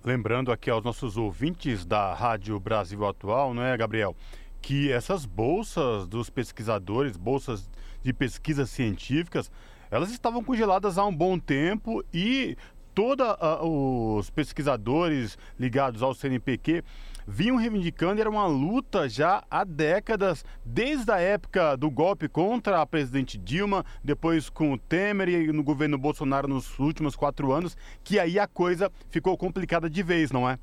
[0.04, 4.16] Lembrando aqui aos nossos ouvintes da Rádio Brasil Atual, não é, Gabriel?
[4.62, 7.70] Que essas bolsas dos pesquisadores, bolsas
[8.02, 9.52] de pesquisas científicas,
[9.90, 12.58] elas estavam congeladas há um bom tempo e
[12.94, 13.28] todos
[13.62, 16.84] os pesquisadores ligados ao CNPq
[17.28, 22.86] vinham reivindicando, era uma luta já há décadas, desde a época do golpe contra a
[22.86, 28.18] presidente Dilma, depois com o Temer e no governo Bolsonaro nos últimos quatro anos, que
[28.18, 30.58] aí a coisa ficou complicada de vez, não é?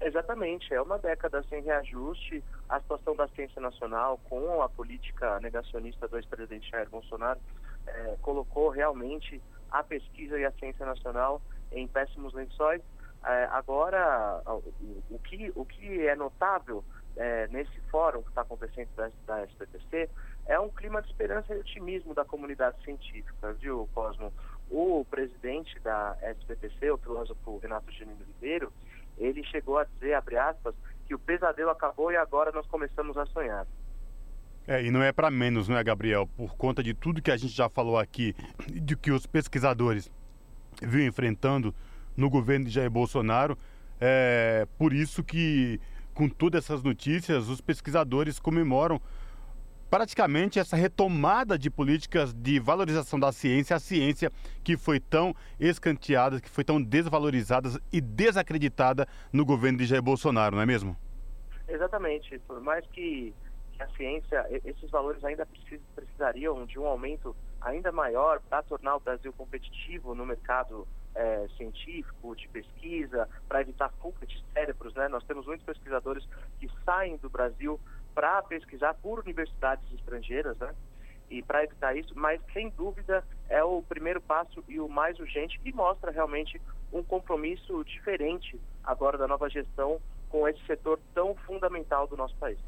[0.00, 2.44] Exatamente, é uma década sem reajuste.
[2.68, 7.40] A situação da ciência nacional com a política negacionista do ex-presidente Jair Bolsonaro
[7.88, 11.40] é, colocou realmente a pesquisa e a ciência nacional
[11.72, 12.82] em péssimos lençóis.
[13.24, 14.62] É, agora, o,
[15.10, 16.84] o, que, o que é notável
[17.16, 20.08] é, nesse fórum que está acontecendo da, da SPTC
[20.46, 24.32] é um clima de esperança e otimismo da comunidade científica, viu, Cosmo?
[24.70, 28.72] O presidente da SPTC, o filósofo Renato Genino Ribeiro,
[29.18, 30.74] ele chegou a dizer, abre aspas,
[31.06, 33.66] que o pesadelo acabou e agora nós começamos a sonhar.
[34.68, 36.28] É, e não é para menos, não é, Gabriel?
[36.36, 38.34] Por conta de tudo que a gente já falou aqui,
[38.68, 40.12] de que os pesquisadores
[40.82, 41.74] vinham enfrentando
[42.14, 43.56] no governo de Jair Bolsonaro.
[43.98, 45.80] É por isso que,
[46.12, 49.00] com todas essas notícias, os pesquisadores comemoram
[49.88, 54.30] praticamente essa retomada de políticas de valorização da ciência, a ciência
[54.62, 60.56] que foi tão escanteada, que foi tão desvalorizada e desacreditada no governo de Jair Bolsonaro,
[60.56, 60.94] não é mesmo?
[61.66, 62.38] Exatamente.
[62.40, 63.32] Por mais que,
[63.78, 65.46] que a ciência, esses valores ainda
[65.94, 72.34] precisariam de um aumento ainda maior para tornar o Brasil competitivo no mercado é, científico,
[72.34, 74.92] de pesquisa, para evitar fuga de cérebros.
[74.94, 75.08] Né?
[75.08, 77.80] Nós temos muitos pesquisadores que saem do Brasil
[78.14, 80.74] para pesquisar por universidades estrangeiras, né?
[81.30, 85.60] E para evitar isso, mas sem dúvida é o primeiro passo e o mais urgente
[85.62, 86.60] e mostra realmente
[86.90, 90.00] um compromisso diferente agora da nova gestão
[90.30, 92.58] com esse setor tão fundamental do nosso país.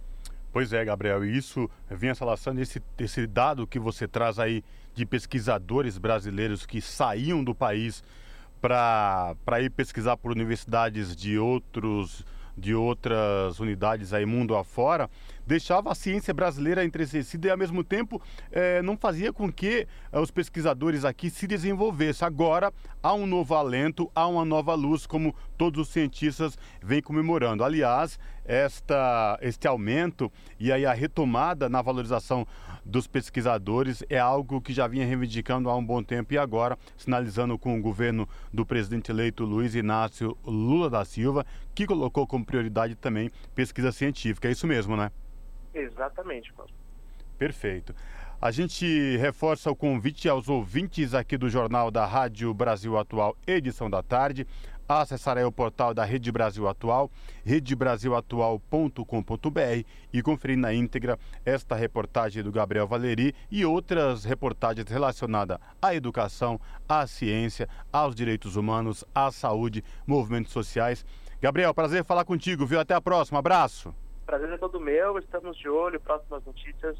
[0.52, 5.06] Pois é, Gabriel, e isso vinha relação esse, esse dado que você traz aí de
[5.06, 8.02] pesquisadores brasileiros que saíam do país
[8.60, 12.24] para ir pesquisar por universidades de outros
[12.56, 15.08] de outras unidades aí mundo afora,
[15.50, 18.22] deixava a ciência brasileira entrecida e ao mesmo tempo
[18.52, 22.24] eh, não fazia com que eh, os pesquisadores aqui se desenvolvessem.
[22.24, 22.72] Agora
[23.02, 27.64] há um novo alento, há uma nova luz, como todos os cientistas vêm comemorando.
[27.64, 32.46] Aliás, esta, este aumento e aí a retomada na valorização
[32.84, 37.58] dos pesquisadores é algo que já vinha reivindicando há um bom tempo e agora sinalizando
[37.58, 41.44] com o governo do presidente eleito Luiz Inácio Lula da Silva,
[41.74, 44.46] que colocou como prioridade também pesquisa científica.
[44.46, 45.10] É isso mesmo, né?
[45.74, 46.70] Exatamente, Paulo.
[47.38, 47.94] Perfeito.
[48.40, 53.90] A gente reforça o convite aos ouvintes aqui do Jornal da Rádio Brasil Atual, edição
[53.90, 54.46] da tarde,
[54.88, 57.10] a acessar aí o portal da Rede Brasil Atual,
[57.44, 65.94] redebrasilatual.com.br e conferir na íntegra esta reportagem do Gabriel Valeri e outras reportagens relacionadas à
[65.94, 71.04] educação, à ciência, aos direitos humanos, à saúde, movimentos sociais.
[71.40, 72.80] Gabriel, prazer falar contigo, viu?
[72.80, 73.94] Até a próxima, abraço.
[74.30, 76.96] Prazer é todo meu, estamos de olho, próximas notícias,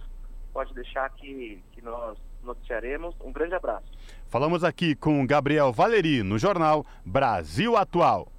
[0.53, 3.15] pode deixar que, que nós noticiaremos.
[3.21, 3.87] Um grande abraço.
[4.29, 8.33] Falamos aqui com Gabriel Valeri no jornal Brasil Atual.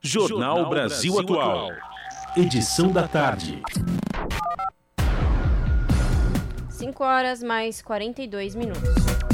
[0.00, 1.70] Jornal Brasil, Brasil Atual.
[2.36, 3.60] Edição da tarde.
[6.70, 9.25] 5 horas mais 42 minutos.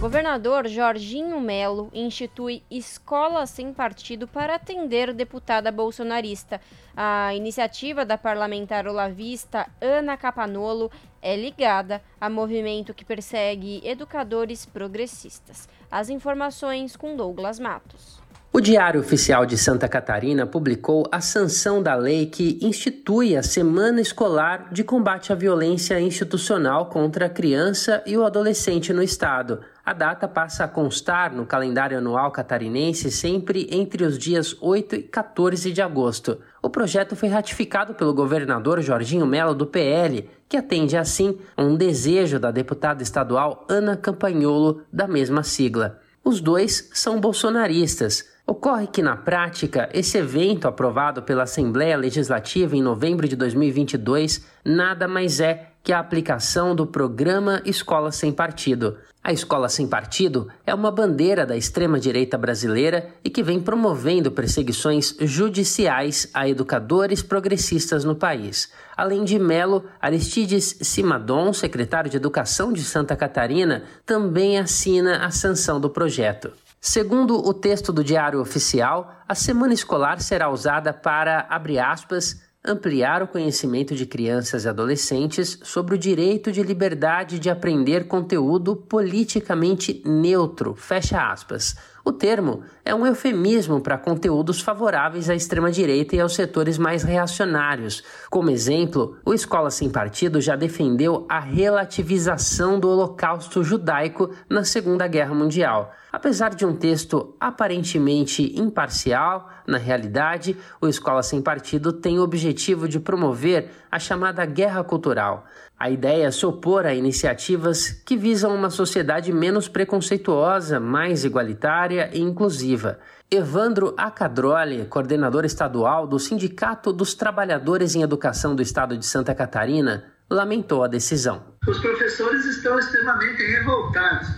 [0.00, 6.58] Governador Jorginho Melo institui escola sem partido para atender deputada bolsonarista.
[6.96, 10.90] A iniciativa da parlamentar olavista Ana Capanolo
[11.20, 15.68] é ligada a movimento que persegue educadores progressistas.
[15.90, 18.19] As informações com Douglas Matos.
[18.52, 24.00] O Diário Oficial de Santa Catarina publicou a sanção da lei que institui a Semana
[24.00, 29.60] Escolar de Combate à Violência Institucional contra a Criança e o Adolescente no Estado.
[29.86, 35.02] A data passa a constar no calendário anual catarinense sempre entre os dias 8 e
[35.04, 36.40] 14 de agosto.
[36.60, 41.76] O projeto foi ratificado pelo governador Jorginho Melo do PL, que atende assim a um
[41.76, 46.00] desejo da deputada estadual Ana Campanholo, da mesma sigla.
[46.22, 52.82] Os dois são bolsonaristas Ocorre que, na prática, esse evento aprovado pela Assembleia Legislativa em
[52.82, 58.98] novembro de 2022 nada mais é que a aplicação do programa Escola Sem Partido.
[59.22, 65.14] A escola sem partido é uma bandeira da extrema-direita brasileira e que vem promovendo perseguições
[65.20, 68.72] judiciais a educadores progressistas no país.
[68.96, 75.78] Além de Melo, Aristides Simadon, secretário de Educação de Santa Catarina, também assina a sanção
[75.78, 76.50] do projeto.
[76.80, 83.22] Segundo o texto do Diário Oficial, a semana escolar será usada para, abre aspas, ampliar
[83.22, 90.02] o conhecimento de crianças e adolescentes sobre o direito de liberdade de aprender conteúdo politicamente
[90.06, 91.76] neutro, fecha aspas.
[92.04, 98.02] O termo é um eufemismo para conteúdos favoráveis à extrema-direita e aos setores mais reacionários.
[98.30, 105.06] Como exemplo, o Escola Sem Partido já defendeu a relativização do Holocausto judaico na Segunda
[105.06, 105.92] Guerra Mundial.
[106.10, 112.88] Apesar de um texto aparentemente imparcial, na realidade, o Escola Sem Partido tem o objetivo
[112.88, 115.44] de promover a chamada guerra cultural.
[115.80, 122.10] A ideia é se opor a iniciativas que visam uma sociedade menos preconceituosa, mais igualitária
[122.12, 122.98] e inclusiva.
[123.30, 130.04] Evandro Acadroli, coordenador estadual do Sindicato dos Trabalhadores em Educação do Estado de Santa Catarina,
[130.28, 131.42] lamentou a decisão.
[131.66, 134.28] Os professores estão extremamente revoltados,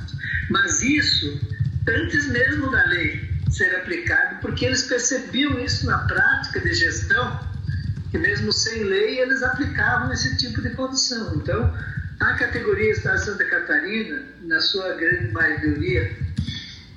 [0.49, 1.41] mas isso
[1.89, 3.21] antes mesmo da lei
[3.51, 7.52] ser aplicada, porque eles percebiam isso na prática de gestão,
[8.13, 11.35] que mesmo sem lei eles aplicavam esse tipo de condição.
[11.35, 11.75] Então,
[12.21, 16.15] a categoria Estado de Santa Catarina, na sua grande maioria,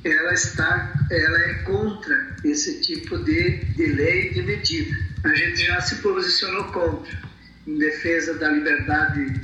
[0.04, 4.94] ela está, ela é contra esse tipo de, de lei e medida.
[5.24, 7.18] A gente já se posicionou contra,
[7.66, 9.42] em defesa da liberdade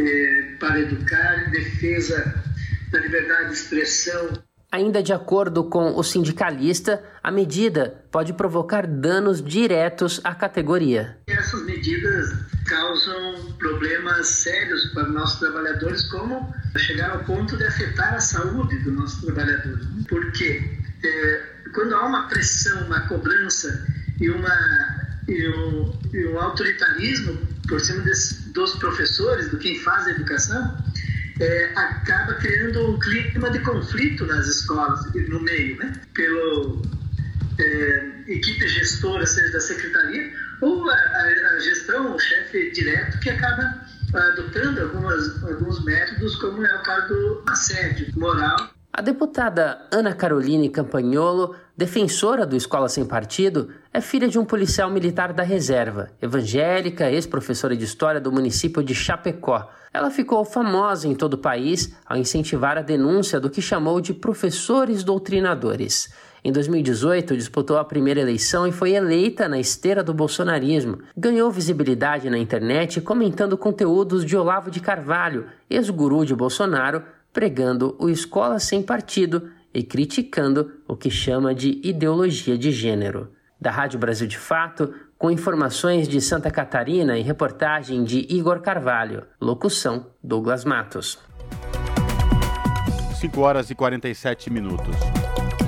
[0.00, 2.34] eh, para educar, em defesa
[2.90, 4.42] da liberdade de expressão.
[4.72, 11.18] Ainda de acordo com o sindicalista, a medida pode provocar danos diretos à categoria.
[11.26, 12.32] Essas medidas
[12.66, 18.78] causam problemas sérios para os nossos trabalhadores, como chegar ao ponto de afetar a saúde
[18.78, 19.78] do nosso trabalhador.
[20.08, 20.62] Por quê?
[21.04, 21.42] É,
[21.74, 23.86] quando há uma pressão, uma cobrança
[24.18, 24.56] e, uma,
[25.28, 27.36] e, um, e um autoritarismo
[27.68, 28.02] por cima
[28.54, 30.78] dos professores, do quem faz a educação,
[31.42, 35.92] é, acaba criando um clima de conflito nas escolas, no meio, né?
[36.14, 36.80] Pelo
[37.58, 43.74] é, equipe gestora, seja da secretaria, ou a, a, gestão, o chefe direto, que acaba
[44.14, 48.70] adotando algumas, alguns métodos, como é o caso do assédio moral.
[48.92, 54.90] A deputada Ana Caroline Campagnolo, defensora do Escola Sem Partido, é filha de um policial
[54.90, 59.68] militar da reserva, evangélica, ex-professora de história do município de Chapecó.
[59.92, 64.14] Ela ficou famosa em todo o país ao incentivar a denúncia do que chamou de
[64.14, 66.12] professores doutrinadores.
[66.44, 70.98] Em 2018, disputou a primeira eleição e foi eleita na esteira do bolsonarismo.
[71.16, 78.08] Ganhou visibilidade na internet comentando conteúdos de Olavo de Carvalho, ex-guru de Bolsonaro, pregando o
[78.08, 83.30] escola sem partido e criticando o que chama de ideologia de gênero.
[83.60, 84.92] Da Rádio Brasil de Fato,
[85.22, 89.24] com informações de Santa Catarina e reportagem de Igor Carvalho.
[89.40, 91.16] Locução: Douglas Matos.
[93.20, 94.96] 5 horas e 47 minutos.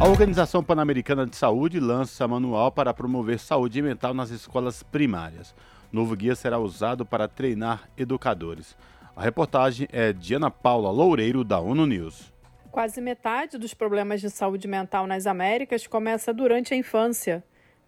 [0.00, 5.54] A Organização Pan-Americana de Saúde lança manual para promover saúde mental nas escolas primárias.
[5.92, 8.76] Novo guia será usado para treinar educadores.
[9.14, 12.32] A reportagem é de Ana Paula Loureiro, da ONU News.
[12.72, 17.44] Quase metade dos problemas de saúde mental nas Américas começa durante a infância.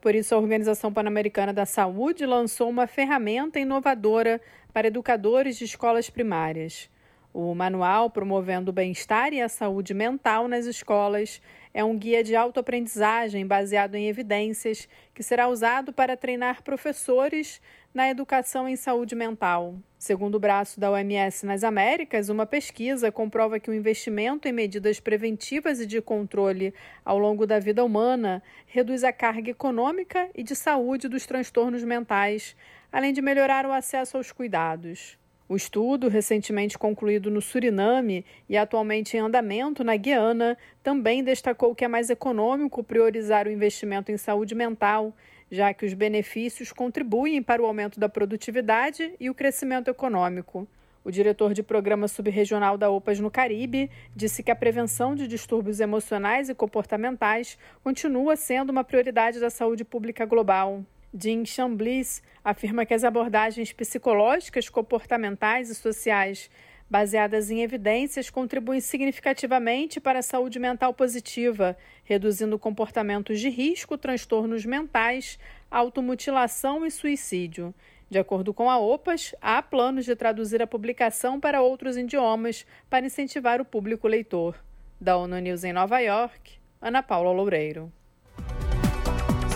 [0.07, 4.41] Por isso, a Organização Pan-Americana da Saúde lançou uma ferramenta inovadora
[4.73, 6.89] para educadores de escolas primárias.
[7.35, 11.43] O manual Promovendo o Bem-Estar e a Saúde Mental nas Escolas
[11.75, 17.61] é um guia de autoaprendizagem baseado em evidências que será usado para treinar professores
[17.97, 19.75] na educação em saúde mental.
[19.99, 25.01] Segundo o braço da OMS nas Américas, uma pesquisa comprova que o investimento em medidas
[25.01, 30.55] preventivas e de controle ao longo da vida humana reduz a carga econômica e de
[30.55, 32.55] saúde dos transtornos mentais,
[32.93, 35.19] além de melhorar o acesso aos cuidados.
[35.49, 41.85] O estudo, recentemente concluído no Suriname e atualmente em andamento na Guiana, também destacou que
[41.85, 45.15] é mais econômico priorizar o investimento em saúde mental,
[45.51, 50.67] já que os benefícios contribuem para o aumento da produtividade e o crescimento econômico.
[51.05, 55.79] O diretor de programa subregional da OPAS no Caribe disse que a prevenção de distúrbios
[55.79, 60.83] emocionais e comportamentais continua sendo uma prioridade da saúde pública global.
[61.15, 66.51] Jim Chambliss afirma que as abordagens psicológicas, comportamentais e sociais
[66.89, 74.65] baseadas em evidências contribuem significativamente para a saúde mental positiva, reduzindo comportamentos de risco, transtornos
[74.65, 75.39] mentais,
[75.71, 77.75] automutilação e suicídio.
[78.09, 83.05] De acordo com a OPAS, há planos de traduzir a publicação para outros idiomas para
[83.05, 84.57] incentivar o público leitor.
[85.01, 87.93] Da ONU News em Nova York, Ana Paula Loureiro.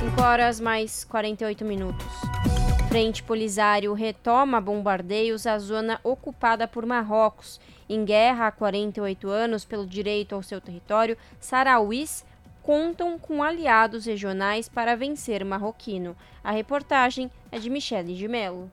[0.00, 2.49] 5 horas mais 48 minutos.
[2.90, 7.60] Frente Polisário retoma bombardeios à zona ocupada por Marrocos.
[7.88, 12.24] Em guerra há 48 anos pelo direito ao seu território, sarauís
[12.64, 16.16] contam com aliados regionais para vencer o marroquino.
[16.42, 18.68] A reportagem é de Michele de Mello.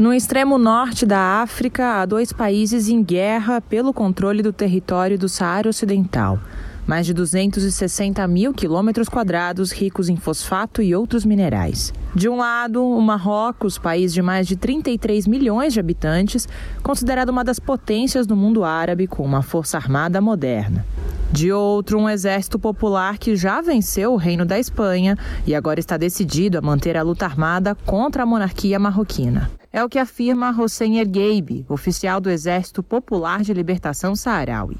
[0.00, 5.28] No extremo norte da África, há dois países em guerra pelo controle do território do
[5.28, 6.40] Saara Ocidental.
[6.86, 11.92] Mais de 260 mil quilômetros quadrados ricos em fosfato e outros minerais.
[12.14, 16.46] De um lado, o Marrocos, país de mais de 33 milhões de habitantes,
[16.82, 20.84] considerado uma das potências do mundo árabe com uma força armada moderna.
[21.32, 25.96] De outro, um exército popular que já venceu o Reino da Espanha e agora está
[25.96, 29.50] decidido a manter a luta armada contra a monarquia marroquina.
[29.72, 34.76] É o que afirma Hossein Ergeibi, oficial do Exército Popular de Libertação Saharaui.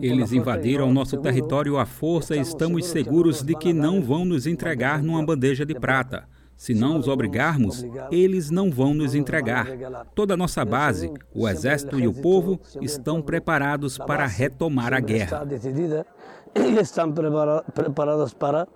[0.00, 5.02] Eles invadiram nosso território à força e estamos seguros de que não vão nos entregar
[5.02, 6.28] numa bandeja de prata.
[6.56, 9.66] Se não os obrigarmos, eles não vão nos entregar.
[10.14, 15.44] Toda a nossa base, o exército e o povo, estão preparados para retomar a guerra.
[16.80, 18.68] Estão preparados para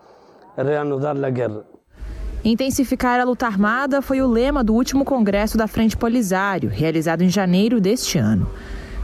[0.57, 1.76] reanudar a guerra.
[2.45, 7.29] Intensificar a luta armada foi o lema do último congresso da Frente Polisário, realizado em
[7.29, 8.49] janeiro deste ano.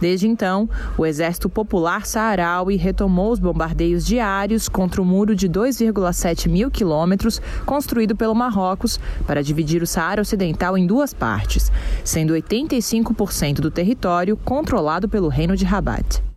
[0.01, 0.68] Desde então,
[0.99, 7.41] o Exército Popular Saharaui retomou os bombardeios diários contra o muro de 2,7 mil quilômetros
[7.64, 11.70] construído pelo Marrocos para dividir o Saara Ocidental em duas partes,
[12.03, 16.32] sendo 85% do território controlado pelo Reino de Rabat.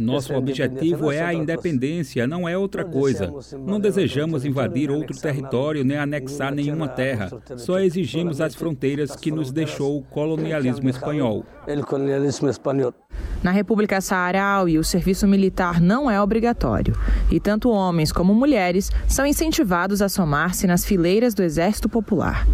[0.00, 3.32] Nosso objetivo é a independência, não é outra coisa.
[3.64, 7.30] Não desejamos invadir outro território nem anexar nenhuma terra.
[7.56, 11.44] Só exigimos as fronteiras que nos deixou o colonialismo espanhol.
[13.42, 16.96] Na República Saharaui, o serviço militar não é obrigatório
[17.30, 22.46] e tanto homens como mulheres são incentivados a somar-se nas fileiras do Exército Popular.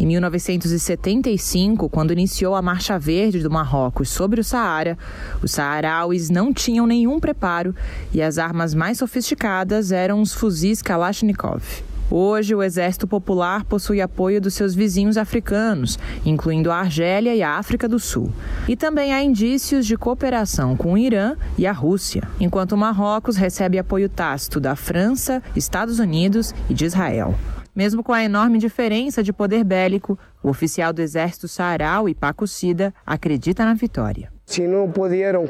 [0.00, 4.96] Em 1975, quando iniciou a Marcha Verde do Marrocos sobre o Saara,
[5.42, 7.74] os saarauis não tinham nenhum preparo
[8.12, 11.64] e as armas mais sofisticadas eram os fuzis Kalashnikov.
[12.08, 17.58] Hoje, o Exército Popular possui apoio dos seus vizinhos africanos, incluindo a Argélia e a
[17.58, 18.32] África do Sul.
[18.68, 23.36] E também há indícios de cooperação com o Irã e a Rússia, enquanto o Marrocos
[23.36, 27.34] recebe apoio tácito da França, Estados Unidos e de Israel.
[27.78, 32.92] Mesmo com a enorme diferença de poder bélico, o oficial do exército Saharaui, Paco Sida,
[33.06, 34.32] acredita na vitória.
[34.44, 35.44] Se não puderam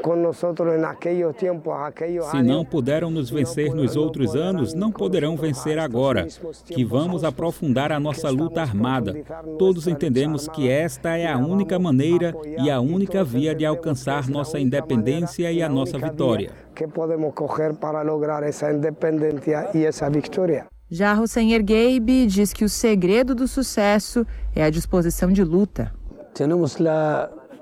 [2.29, 6.27] Se não puderam nos vencer nos outros anos, não poderão vencer agora.
[6.67, 9.15] Que vamos aprofundar a nossa luta armada.
[9.57, 14.59] Todos entendemos que esta é a única maneira e a única via de alcançar nossa
[14.59, 16.51] independência e a nossa vitória.
[16.75, 20.67] Que podemos correr para lograr essa independência e essa vitória.
[20.91, 24.25] Já Hussein Ergeibi diz que o segredo do sucesso
[24.55, 25.93] é a disposição de luta.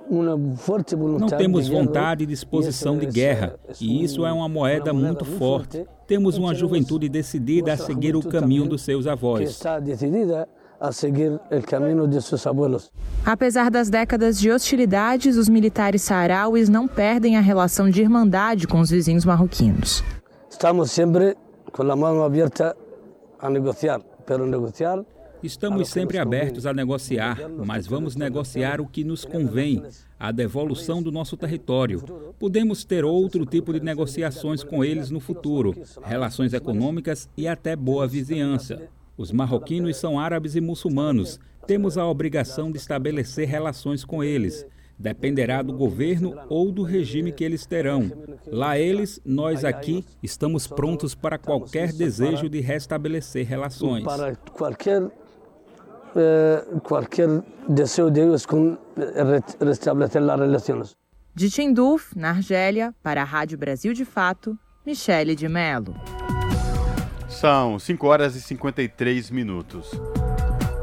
[0.10, 5.86] Não temos vontade e disposição de guerra, e isso é uma moeda muito forte.
[6.08, 9.62] Temos uma juventude decidida a seguir o caminho dos seus avós.
[10.80, 12.90] A seguir o caminho de seus abuelos.
[13.26, 18.80] Apesar das décadas de hostilidades, os militares saharauis não perdem a relação de irmandade com
[18.80, 20.02] os vizinhos marroquinos.
[20.50, 21.36] Estamos sempre
[21.74, 22.74] com a mão aberta
[23.40, 25.04] a negociar, pero negociar.
[25.44, 29.84] Estamos sempre abertos a negociar, mas vamos negociar o que nos convém,
[30.20, 32.02] a devolução do nosso território.
[32.40, 38.08] Podemos ter outro tipo de negociações com eles no futuro, relações econômicas e até boa
[38.08, 38.90] vizinhança.
[39.16, 41.40] Os marroquinos são árabes e muçulmanos.
[41.68, 44.66] Temos a obrigação de estabelecer relações com eles.
[45.00, 48.12] Dependerá do governo ou do regime que eles terão.
[48.48, 54.04] Lá eles, nós aqui, estamos prontos para qualquer desejo de restabelecer relações.
[54.04, 55.04] Para qualquer
[56.84, 57.28] qualquer
[57.70, 58.78] desejo de eles com
[59.60, 60.98] restabelecer as relações.
[61.36, 65.94] De Tinduf, na Argélia, para a Rádio Brasil de Fato, Michele de Mello.
[67.30, 69.92] São 5 horas e 53 minutos.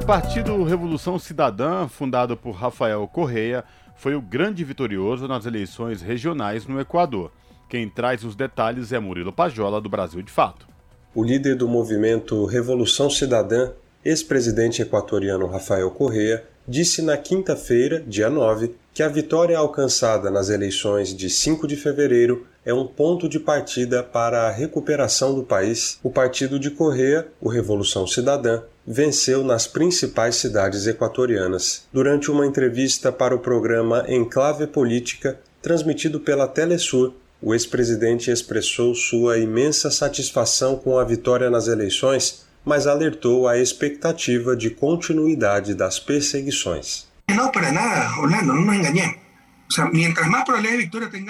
[0.00, 3.64] O Partido Revolução Cidadã, fundado por Rafael Correia,
[3.96, 7.30] foi o grande vitorioso nas eleições regionais no Equador.
[7.68, 10.66] Quem traz os detalhes é Murilo Pajola, do Brasil de Fato.
[11.14, 13.70] O líder do movimento Revolução Cidadã,
[14.04, 21.14] ex-presidente equatoriano Rafael Correa, disse na quinta-feira, dia 9, que a vitória alcançada nas eleições
[21.14, 25.98] de 5 de fevereiro é um ponto de partida para a recuperação do país.
[26.02, 31.84] O partido de Correa, o Revolução Cidadã, venceu nas principais cidades equatorianas.
[31.92, 39.38] Durante uma entrevista para o programa Enclave Política, transmitido pela Telesur, o ex-presidente expressou sua
[39.38, 47.06] imensa satisfação com a vitória nas eleições, mas alertou a expectativa de continuidade das perseguições.
[47.28, 49.23] Não, para nada, Orlando, não.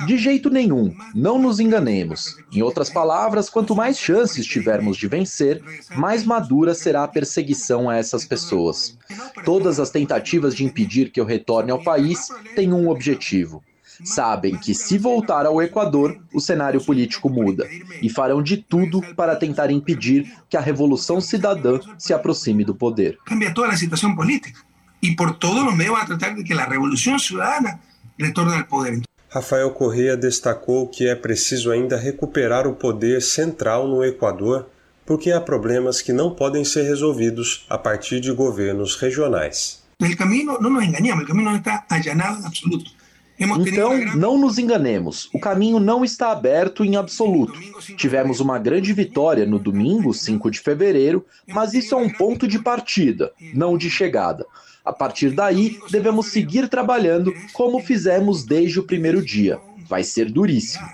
[0.06, 2.36] De jeito nenhum, não nos enganemos.
[2.52, 5.62] Em outras palavras, quanto mais chances tivermos de vencer,
[5.96, 8.98] mais madura será a perseguição a essas pessoas.
[9.44, 13.62] Todas as tentativas de impedir que eu retorne ao país têm um objetivo:
[14.04, 17.68] sabem que, se voltar ao Equador, o cenário político muda
[18.02, 23.18] e farão de tudo para tentar impedir que a Revolução Cidadã se aproxime do poder.
[23.24, 24.60] Cambia toda a situação política
[25.00, 27.78] e por todos os meios vão tratar de que a Revolução Cidadã
[28.18, 29.02] retorne ao poder.
[29.28, 34.68] Rafael Correa destacou que é preciso ainda recuperar o poder central no Equador,
[35.04, 39.82] porque há problemas que não podem ser resolvidos a partir de governos regionais.
[40.00, 42.90] O caminho, não nos enganemos, o caminho não está allanado em absoluto.
[43.36, 47.58] Então, não nos enganemos, o caminho não está aberto em absoluto.
[47.96, 52.60] Tivemos uma grande vitória no domingo, 5 de fevereiro, mas isso é um ponto de
[52.60, 54.46] partida, não de chegada.
[54.84, 59.58] A partir daí, devemos seguir trabalhando como fizemos desde o primeiro dia.
[59.88, 60.86] Vai ser duríssimo.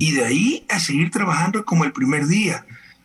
[0.00, 2.64] E daí a seguir trabalhando como o primeiro dia,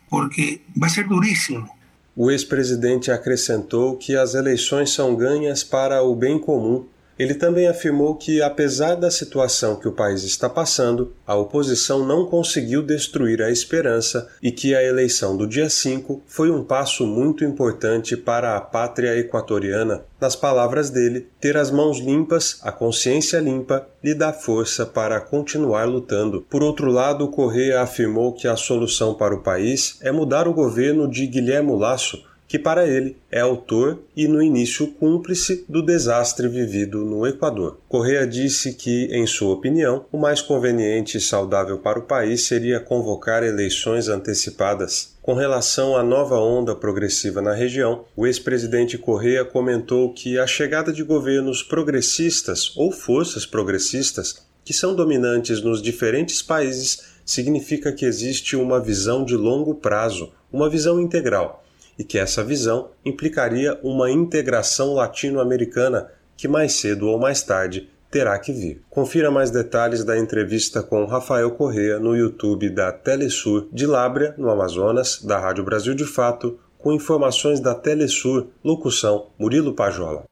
[0.10, 1.70] porque vai ser duríssimo.
[2.16, 6.86] O ex-presidente acrescentou que as eleições são ganhas para o bem comum
[7.22, 12.26] ele também afirmou que, apesar da situação que o país está passando, a oposição não
[12.26, 17.46] conseguiu destruir a esperança e que a eleição do dia 5 foi um passo muito
[17.46, 20.04] importante para a pátria equatoriana.
[20.20, 25.86] Nas palavras dele, ter as mãos limpas, a consciência limpa, lhe dá força para continuar
[25.86, 26.42] lutando.
[26.50, 31.08] Por outro lado, Correa afirmou que a solução para o país é mudar o governo
[31.08, 37.06] de Guilherme Lasso que para ele é autor e no início cúmplice do desastre vivido
[37.06, 37.80] no Equador.
[37.88, 42.82] Correa disse que, em sua opinião, o mais conveniente e saudável para o país seria
[42.82, 45.16] convocar eleições antecipadas.
[45.22, 50.92] Com relação à nova onda progressiva na região, o ex-presidente Correa comentou que a chegada
[50.92, 58.58] de governos progressistas ou forças progressistas que são dominantes nos diferentes países significa que existe
[58.58, 61.61] uma visão de longo prazo, uma visão integral
[61.98, 68.38] e que essa visão implicaria uma integração latino-americana que mais cedo ou mais tarde terá
[68.38, 68.84] que vir.
[68.90, 74.50] Confira mais detalhes da entrevista com Rafael Correa no YouTube da Telesur de Lábrea, no
[74.50, 80.26] Amazonas, da Rádio Brasil de Fato, com informações da Telesur, locução Murilo Pajola.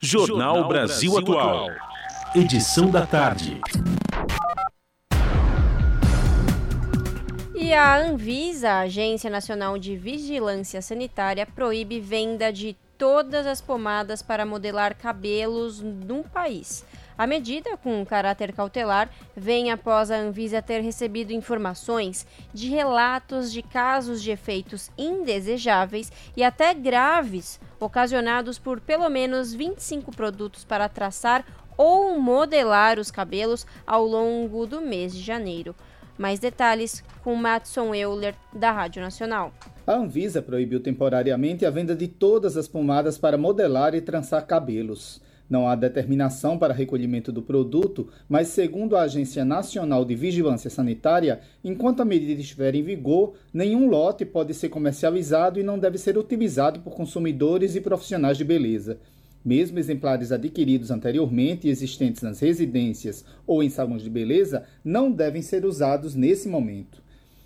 [0.00, 1.68] Jornal Brasil Atual.
[2.34, 3.58] Edição da tarde.
[7.66, 14.22] E a Anvisa, a Agência Nacional de Vigilância Sanitária, proíbe venda de todas as pomadas
[14.22, 16.86] para modelar cabelos no país.
[17.18, 23.62] A medida, com caráter cautelar, vem após a Anvisa ter recebido informações de relatos de
[23.62, 31.44] casos de efeitos indesejáveis e até graves ocasionados por pelo menos 25 produtos para traçar
[31.76, 35.74] ou modelar os cabelos ao longo do mês de janeiro.
[36.18, 39.52] Mais detalhes com Matson Euler, da Rádio Nacional.
[39.86, 45.20] A Anvisa proibiu temporariamente a venda de todas as pomadas para modelar e trançar cabelos.
[45.48, 51.40] Não há determinação para recolhimento do produto, mas, segundo a Agência Nacional de Vigilância Sanitária,
[51.62, 56.18] enquanto a medida estiver em vigor, nenhum lote pode ser comercializado e não deve ser
[56.18, 58.98] utilizado por consumidores e profissionais de beleza.
[59.46, 65.40] Mesmo exemplares adquiridos anteriormente e existentes nas residências ou em salões de beleza não devem
[65.40, 67.00] ser usados nesse momento.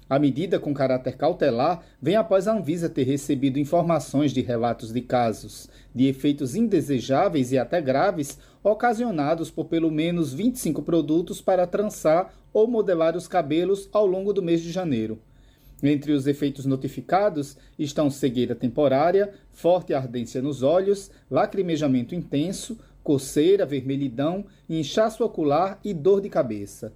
[0.09, 5.03] A medida com caráter cautelar vem após a Anvisa ter recebido informações de relatos de
[5.03, 12.33] casos de efeitos indesejáveis e até graves ocasionados por pelo menos 25 produtos para trançar
[12.51, 15.19] ou modelar os cabelos ao longo do mês de janeiro.
[15.83, 24.45] Entre os efeitos notificados estão cegueira temporária, forte ardência nos olhos, lacrimejamento intenso, coceira, vermelhidão,
[24.69, 26.93] inchaço ocular e dor de cabeça.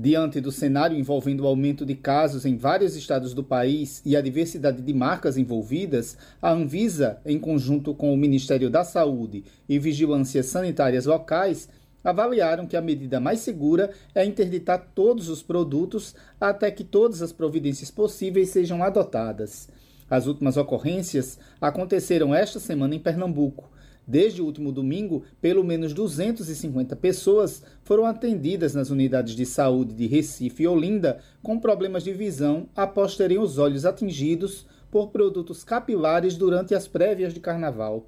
[0.00, 4.20] Diante do cenário envolvendo o aumento de casos em vários estados do país e a
[4.20, 10.46] diversidade de marcas envolvidas, a Anvisa, em conjunto com o Ministério da Saúde e Vigilâncias
[10.46, 11.68] Sanitárias Locais,
[12.02, 17.32] avaliaram que a medida mais segura é interditar todos os produtos até que todas as
[17.32, 19.68] providências possíveis sejam adotadas.
[20.10, 23.70] As últimas ocorrências aconteceram esta semana em Pernambuco.
[24.06, 30.06] Desde o último domingo, pelo menos 250 pessoas foram atendidas nas unidades de saúde de
[30.06, 36.38] Recife e Olinda com problemas de visão após terem os olhos atingidos por produtos capilares
[36.38, 38.06] durante as prévias de carnaval.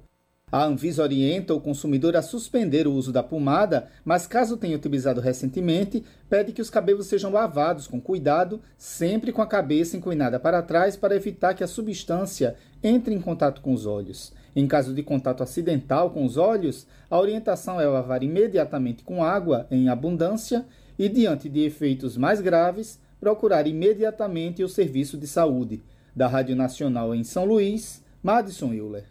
[0.51, 5.21] A Anvisa orienta o consumidor a suspender o uso da pomada, mas caso tenha utilizado
[5.21, 10.61] recentemente, pede que os cabelos sejam lavados com cuidado, sempre com a cabeça inclinada para
[10.61, 14.33] trás para evitar que a substância entre em contato com os olhos.
[14.53, 19.65] Em caso de contato acidental com os olhos, a orientação é lavar imediatamente com água
[19.71, 20.65] em abundância
[20.99, 25.81] e, diante de efeitos mais graves, procurar imediatamente o serviço de saúde.
[26.13, 29.10] Da Rádio Nacional em São Luís, Madison Euler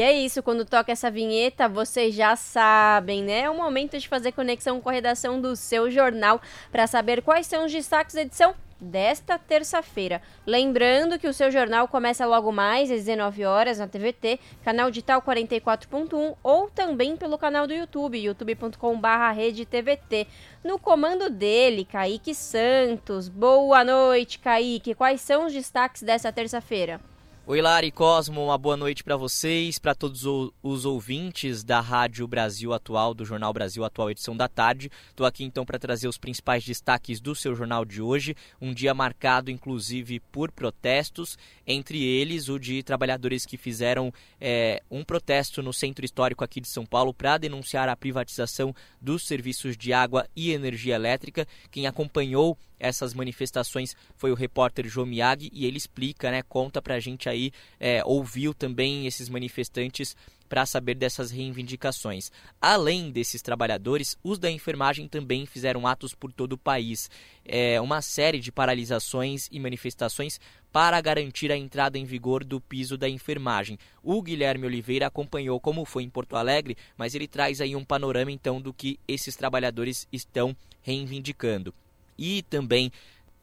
[0.00, 3.40] E é isso, quando toca essa vinheta, vocês já sabem, né?
[3.40, 6.40] É o momento de fazer conexão com a redação do seu jornal
[6.72, 10.22] para saber quais são os destaques da edição desta terça-feira.
[10.46, 15.20] Lembrando que o seu jornal começa logo mais às 19 horas na TVT, canal digital
[15.20, 20.26] 44.1 ou também pelo canal do YouTube, youtube.com/redetvt.
[20.64, 23.28] No comando dele, Kaique Santos.
[23.28, 24.94] Boa noite, Kaique.
[24.94, 27.02] Quais são os destaques dessa terça-feira?
[27.46, 30.24] Oi, Lari Cosmo, uma boa noite para vocês, para todos
[30.62, 34.90] os ouvintes da Rádio Brasil Atual, do Jornal Brasil Atual, edição da tarde.
[35.08, 38.36] Estou aqui então para trazer os principais destaques do seu jornal de hoje.
[38.60, 45.02] Um dia marcado, inclusive, por protestos, entre eles o de trabalhadores que fizeram é, um
[45.02, 49.94] protesto no centro histórico aqui de São Paulo para denunciar a privatização dos serviços de
[49.94, 51.48] água e energia elétrica.
[51.70, 56.98] Quem acompanhou essas manifestações foi o repórter João Miyagi e ele explica, né, conta pra
[56.98, 60.16] gente aí, é, ouviu também esses manifestantes
[60.50, 62.32] para saber dessas reivindicações.
[62.60, 67.08] Além desses trabalhadores, os da enfermagem também fizeram atos por todo o país.
[67.44, 70.40] É, uma série de paralisações e manifestações
[70.72, 73.78] para garantir a entrada em vigor do piso da enfermagem.
[74.02, 78.32] O Guilherme Oliveira acompanhou como foi em Porto Alegre, mas ele traz aí um panorama
[78.32, 81.72] então do que esses trabalhadores estão reivindicando
[82.20, 82.92] e também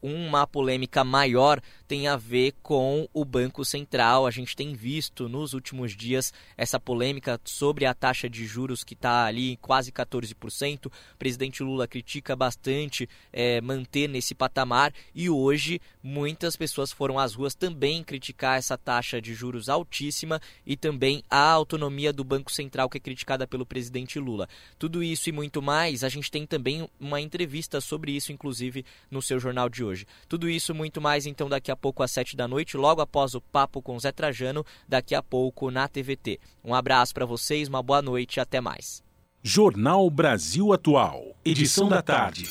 [0.00, 4.26] uma polêmica maior tem a ver com o Banco Central.
[4.26, 8.92] A gente tem visto nos últimos dias essa polêmica sobre a taxa de juros que
[8.92, 10.86] está ali quase 14%.
[10.86, 17.34] O presidente Lula critica bastante é, manter nesse patamar e hoje muitas pessoas foram às
[17.34, 22.90] ruas também criticar essa taxa de juros altíssima e também a autonomia do Banco Central
[22.90, 24.46] que é criticada pelo presidente Lula.
[24.78, 29.22] Tudo isso e muito mais, a gente tem também uma entrevista sobre isso, inclusive, no
[29.22, 30.06] seu jornal de hoje.
[30.28, 33.40] Tudo isso muito mais então daqui a pouco às sete da noite, logo após o
[33.40, 36.38] papo com Zé Trajano, daqui a pouco na TVT.
[36.64, 39.02] Um abraço para vocês, uma boa noite e até mais.
[39.42, 42.48] Jornal Brasil Atual, edição da tarde.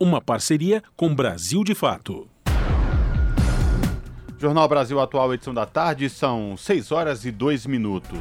[0.00, 2.28] Uma parceria com Brasil de Fato.
[4.38, 8.18] Jornal Brasil Atual, edição da tarde, são 6 horas e 2 minutos.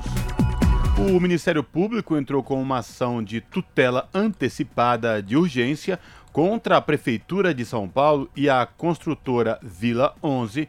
[0.97, 5.97] O Ministério Público entrou com uma ação de tutela antecipada de urgência
[6.31, 10.67] contra a Prefeitura de São Paulo e a construtora Vila 11,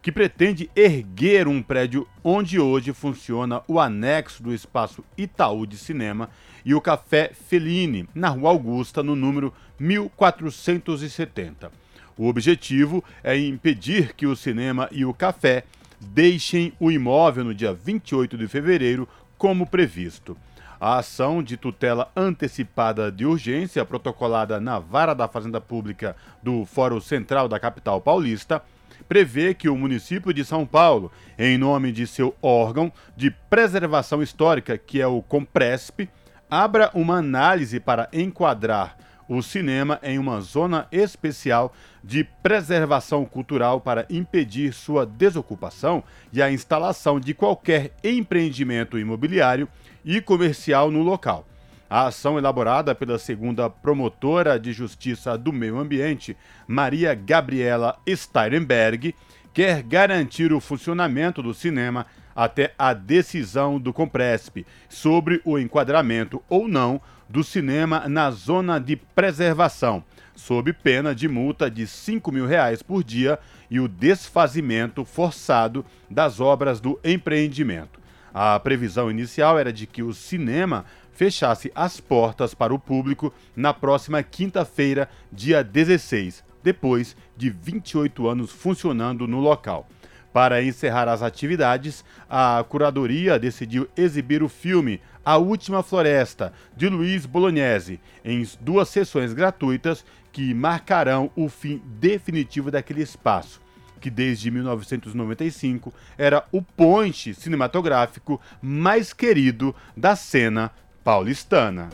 [0.00, 6.28] que pretende erguer um prédio onde hoje funciona o anexo do espaço Itaú de Cinema
[6.64, 11.70] e o Café Feline, na Rua Augusta, no número 1470.
[12.16, 15.64] O objetivo é impedir que o cinema e o café
[16.00, 19.08] deixem o imóvel no dia 28 de fevereiro,
[19.38, 20.36] como previsto.
[20.84, 27.00] A ação de tutela antecipada de urgência, protocolada na Vara da Fazenda Pública do Fórum
[27.00, 28.60] Central da capital paulista,
[29.08, 34.76] prevê que o município de São Paulo, em nome de seu órgão de preservação histórica,
[34.76, 36.08] que é o Compresp,
[36.50, 38.96] abra uma análise para enquadrar
[39.28, 41.72] o cinema em uma zona especial
[42.02, 46.02] de preservação cultural para impedir sua desocupação
[46.32, 49.68] e a instalação de qualquer empreendimento imobiliário
[50.04, 51.46] e comercial no local.
[51.88, 56.36] A ação elaborada pela segunda promotora de justiça do meio ambiente,
[56.66, 59.14] Maria Gabriela Steirenberg,
[59.52, 66.66] quer garantir o funcionamento do cinema até a decisão do Compresp sobre o enquadramento ou
[66.66, 70.02] não do cinema na zona de preservação,
[70.34, 73.38] sob pena de multa de 5 mil reais por dia
[73.70, 78.01] e o desfazimento forçado das obras do empreendimento.
[78.34, 83.74] A previsão inicial era de que o cinema fechasse as portas para o público na
[83.74, 89.86] próxima quinta-feira, dia 16, depois de 28 anos funcionando no local.
[90.32, 97.26] Para encerrar as atividades, a curadoria decidiu exibir o filme A Última Floresta, de Luiz
[97.26, 103.60] Bolognese, em duas sessões gratuitas que marcarão o fim definitivo daquele espaço,
[104.02, 110.72] que desde 1995 era o ponte cinematográfico mais querido da cena
[111.04, 111.88] paulistana.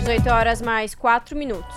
[0.00, 1.74] 18 horas mais 4 minutos.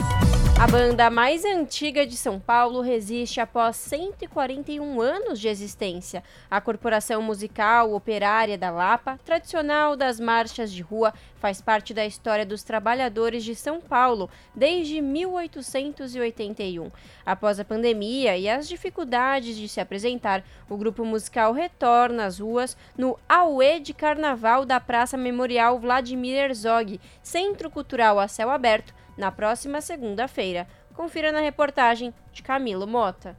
[0.60, 6.24] A banda mais antiga de São Paulo resiste após 141 anos de existência.
[6.49, 12.43] A Corporação Musical Operária da Lapa, tradicional das marchas de rua, faz parte da história
[12.43, 16.89] dos trabalhadores de São Paulo desde 1881.
[17.24, 22.76] Após a pandemia e as dificuldades de se apresentar, o grupo musical retorna às ruas
[22.97, 29.32] no Aue de Carnaval da Praça Memorial Vladimir Herzog, Centro Cultural a céu aberto, na
[29.32, 30.68] próxima segunda-feira.
[30.93, 33.36] Confira na reportagem de Camilo Mota.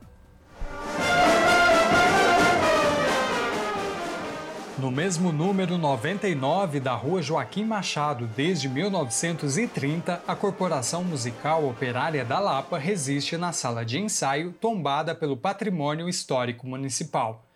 [4.79, 12.39] No mesmo número 99 da Rua Joaquim Machado, desde 1930, a Corporação Musical Operária da
[12.39, 17.48] Lapa resiste na sala de ensaio tombada pelo Patrimônio Histórico Municipal.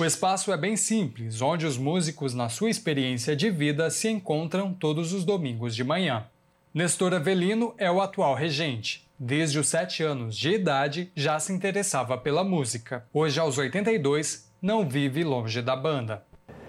[0.00, 4.72] O espaço é bem simples, onde os músicos, na sua experiência de vida, se encontram
[4.72, 6.24] todos os domingos de manhã.
[6.72, 9.04] Nestor Avelino é o atual regente.
[9.18, 13.04] Desde os 7 anos de idade, já se interessava pela música.
[13.12, 16.22] Hoje, aos 82, não vive longe da banda.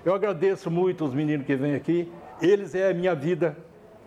[0.03, 2.11] Eu agradeço muito os meninos que vêm aqui.
[2.41, 3.55] Eles é a minha vida.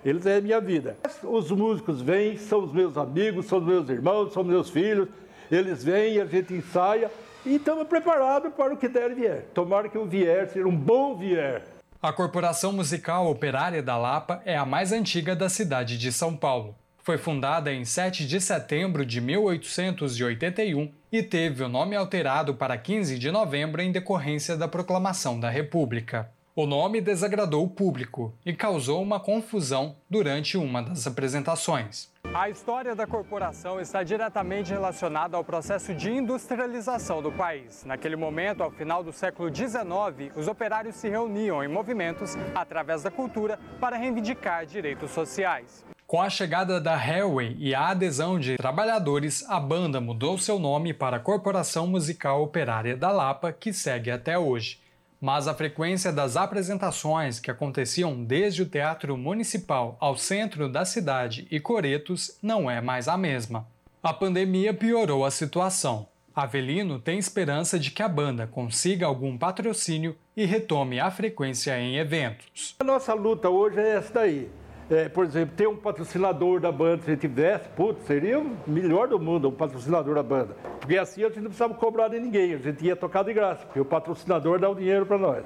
[0.04, 0.96] Eles é a minha vida.
[1.22, 5.08] Os músicos vêm, são os meus amigos, são os meus irmãos, são meus filhos.
[5.48, 7.08] Eles vêm, a gente ensaia
[7.44, 9.46] e estamos preparados para o que der vier.
[9.52, 11.62] Tomara que o vier seja um bom vier.
[12.00, 16.74] A Corporação Musical Operária da Lapa é a mais antiga da cidade de São Paulo.
[16.98, 23.18] Foi fundada em 7 de setembro de 1881 e teve o nome alterado para 15
[23.18, 26.30] de novembro em decorrência da proclamação da República.
[26.54, 32.11] O nome desagradou o público e causou uma confusão durante uma das apresentações.
[32.34, 37.84] A história da corporação está diretamente relacionada ao processo de industrialização do país.
[37.84, 43.10] Naquele momento, ao final do século XIX, os operários se reuniam em movimentos através da
[43.10, 45.84] cultura para reivindicar direitos sociais.
[46.06, 50.94] Com a chegada da Railway e a adesão de trabalhadores, a banda mudou seu nome
[50.94, 54.81] para Corporação Musical Operária da Lapa, que segue até hoje
[55.22, 61.46] mas a frequência das apresentações que aconteciam desde o Teatro Municipal ao centro da cidade
[61.48, 63.64] e Coretos não é mais a mesma.
[64.02, 66.08] A pandemia piorou a situação.
[66.34, 71.98] Avelino tem esperança de que a banda consiga algum patrocínio e retome a frequência em
[71.98, 72.74] eventos.
[72.80, 74.50] A nossa luta hoje é essa daí
[74.90, 79.18] é, por exemplo, ter um patrocinador da banda, se tivesse, putz, seria o melhor do
[79.18, 80.56] mundo, um patrocinador da banda.
[80.80, 83.64] Porque assim a gente não precisava cobrar de ninguém, a gente ia tocar de graça,
[83.64, 85.44] porque o patrocinador dá o dinheiro para nós.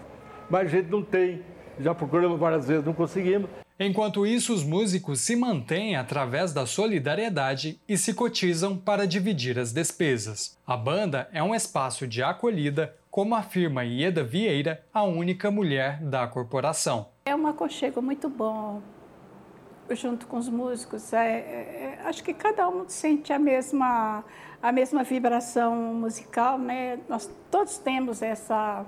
[0.49, 1.43] Mas a gente não tem,
[1.79, 3.49] já procuramos várias vezes, não conseguimos.
[3.79, 9.71] Enquanto isso, os músicos se mantêm através da solidariedade e se cotizam para dividir as
[9.71, 10.57] despesas.
[10.67, 16.27] A banda é um espaço de acolhida, como afirma Ieda Vieira, a única mulher da
[16.27, 17.09] corporação.
[17.27, 18.81] É um aconchego muito bom
[19.95, 21.13] junto com os músicos.
[21.13, 24.25] É, é, é, acho que cada um sente a mesma,
[24.63, 26.99] a mesma vibração musical, né?
[27.09, 28.85] Nós todos temos essa,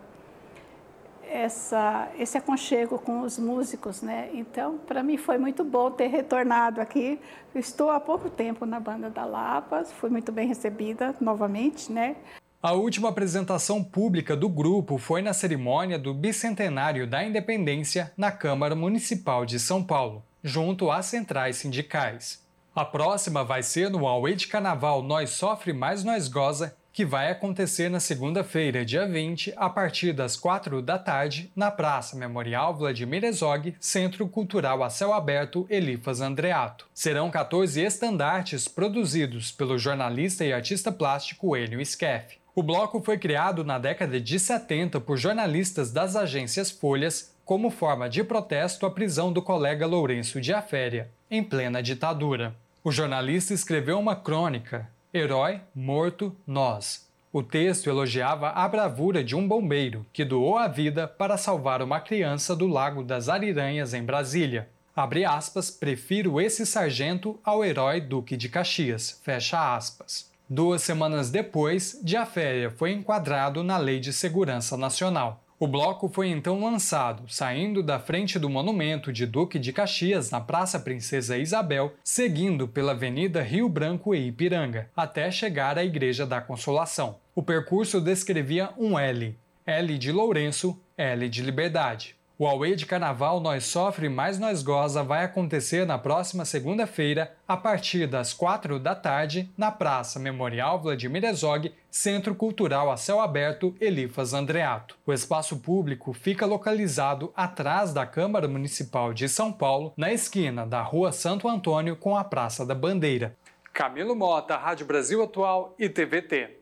[1.30, 4.30] essa, esse aconchego com os músicos, né?
[4.32, 7.20] Então, para mim foi muito bom ter retornado aqui.
[7.54, 12.16] Estou há pouco tempo na banda da Lapa, fui muito bem recebida novamente, né?
[12.60, 18.74] A última apresentação pública do grupo foi na cerimônia do bicentenário da independência na Câmara
[18.74, 22.46] Municipal de São Paulo junto às centrais sindicais.
[22.74, 27.30] A próxima vai ser no Aue de Carnaval Nós Sofre Mais Nós Goza, que vai
[27.30, 33.24] acontecer na segunda-feira, dia 20, a partir das 4 da tarde, na Praça Memorial Vladimir
[33.24, 36.88] Herzog, Centro Cultural a Céu Aberto Elifas Andreato.
[36.92, 42.38] Serão 14 estandartes produzidos pelo jornalista e artista plástico Enio Skeff.
[42.52, 48.10] O bloco foi criado na década de 70 por jornalistas das agências Folhas como forma
[48.10, 52.54] de protesto à prisão do colega Lourenço de Aféria, em plena ditadura.
[52.84, 57.08] O jornalista escreveu uma crônica, Herói, Morto, Nós.
[57.32, 62.00] O texto elogiava a bravura de um bombeiro que doou a vida para salvar uma
[62.00, 64.68] criança do Lago das Ariranhas, em Brasília.
[64.94, 69.22] Abre aspas, prefiro esse sargento ao herói Duque de Caxias.
[69.24, 70.30] Fecha aspas.
[70.46, 75.42] Duas semanas depois, Diaféria foi enquadrado na Lei de Segurança Nacional.
[75.60, 80.40] O bloco foi então lançado, saindo da frente do monumento de Duque de Caxias, na
[80.40, 86.40] Praça Princesa Isabel, seguindo pela Avenida Rio Branco e Ipiranga, até chegar à Igreja da
[86.40, 87.16] Consolação.
[87.34, 89.36] O percurso descrevia um L,
[89.66, 92.14] L de Lourenço, L de Liberdade.
[92.40, 97.56] O Aue de Carnaval Nós Sofre Mais Nós Goza vai acontecer na próxima segunda-feira, a
[97.56, 103.74] partir das 4 da tarde, na Praça Memorial Vladimir Herzog, Centro Cultural a Céu Aberto
[103.80, 104.96] Elifas Andreato.
[105.06, 110.82] O espaço público fica localizado atrás da Câmara Municipal de São Paulo, na esquina da
[110.82, 113.34] Rua Santo Antônio com a Praça da Bandeira.
[113.72, 116.58] Camilo Mota, Rádio Brasil Atual e TVT.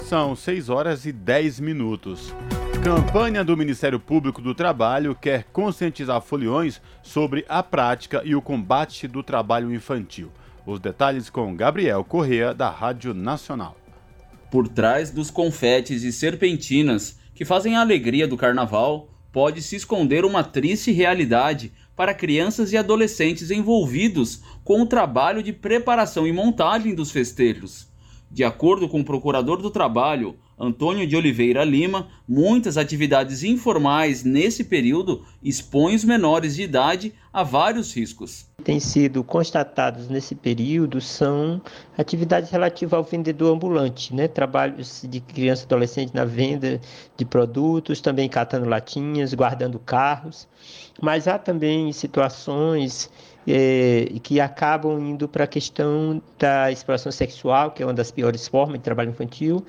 [0.00, 2.34] São 6 horas e 10 minutos.
[2.84, 9.08] Campanha do Ministério Público do Trabalho quer conscientizar foliões sobre a prática e o combate
[9.08, 10.30] do trabalho infantil.
[10.66, 13.76] Os detalhes com Gabriel Correa, da Rádio Nacional.
[14.50, 20.24] Por trás dos confetes e serpentinas que fazem a alegria do carnaval, pode se esconder
[20.24, 26.96] uma triste realidade para crianças e adolescentes envolvidos com o trabalho de preparação e montagem
[26.96, 27.86] dos festejos.
[28.28, 34.64] De acordo com o procurador do trabalho, Antônio de Oliveira Lima, muitas atividades informais nesse
[34.64, 38.46] período expõem os menores de idade a vários riscos.
[38.64, 41.60] Tem sido constatados nesse período são
[41.96, 44.26] atividades relativas ao vendedor ambulante, né?
[44.26, 46.80] trabalhos de criança e adolescente na venda
[47.16, 50.48] de produtos, também catando latinhas, guardando carros,
[51.02, 53.10] mas há também situações
[53.46, 58.48] é, que acabam indo para a questão da exploração sexual, que é uma das piores
[58.48, 59.64] formas de trabalho infantil,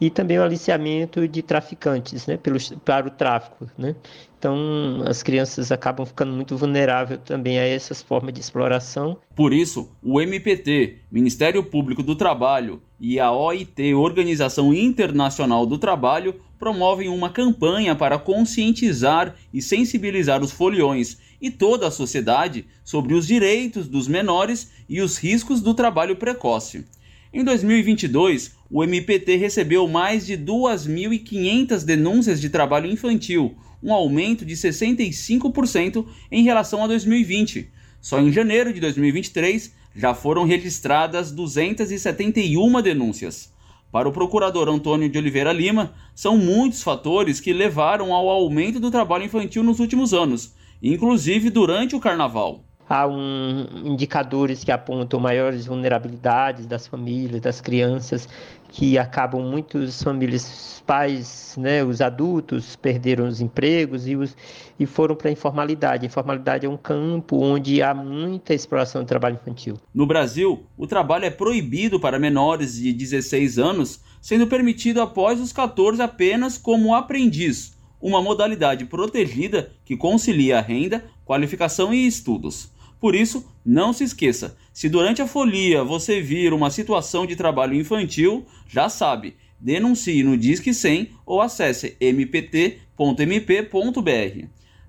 [0.00, 2.38] e também o aliciamento de traficantes né,
[2.84, 3.66] para o tráfico.
[3.78, 3.94] Né?
[4.38, 9.16] Então, as crianças acabam ficando muito vulneráveis também a essas formas de exploração.
[9.34, 16.34] Por isso, o MPT, Ministério Público do Trabalho, e a OIT, Organização Internacional do Trabalho,
[16.58, 23.26] promovem uma campanha para conscientizar e sensibilizar os foliões e toda a sociedade sobre os
[23.26, 26.84] direitos dos menores e os riscos do trabalho precoce.
[27.32, 34.54] Em 2022, o MPT recebeu mais de 2.500 denúncias de trabalho infantil, um aumento de
[34.54, 37.68] 65% em relação a 2020.
[38.00, 43.52] Só em janeiro de 2023 já foram registradas 271 denúncias.
[43.92, 48.90] Para o procurador Antônio de Oliveira Lima, são muitos fatores que levaram ao aumento do
[48.90, 50.52] trabalho infantil nos últimos anos,
[50.92, 52.62] inclusive durante o carnaval.
[52.86, 58.28] Há um, indicadores que apontam maiores vulnerabilidades das famílias, das crianças,
[58.68, 64.36] que acabam muitas famílias, pais, né, os adultos perderam os empregos e, os,
[64.78, 66.04] e foram para a informalidade.
[66.04, 69.78] A informalidade é um campo onde há muita exploração do trabalho infantil.
[69.94, 75.52] No Brasil, o trabalho é proibido para menores de 16 anos, sendo permitido após os
[75.54, 77.73] 14 apenas como aprendiz
[78.04, 82.70] uma modalidade protegida que concilia renda, qualificação e estudos.
[83.00, 87.74] Por isso, não se esqueça: se durante a folia você vir uma situação de trabalho
[87.74, 92.88] infantil, já sabe, denuncie no Disque 100 ou acesse mpt.mp.br.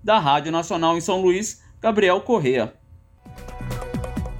[0.03, 2.73] Da Rádio Nacional em São Luís, Gabriel Correa.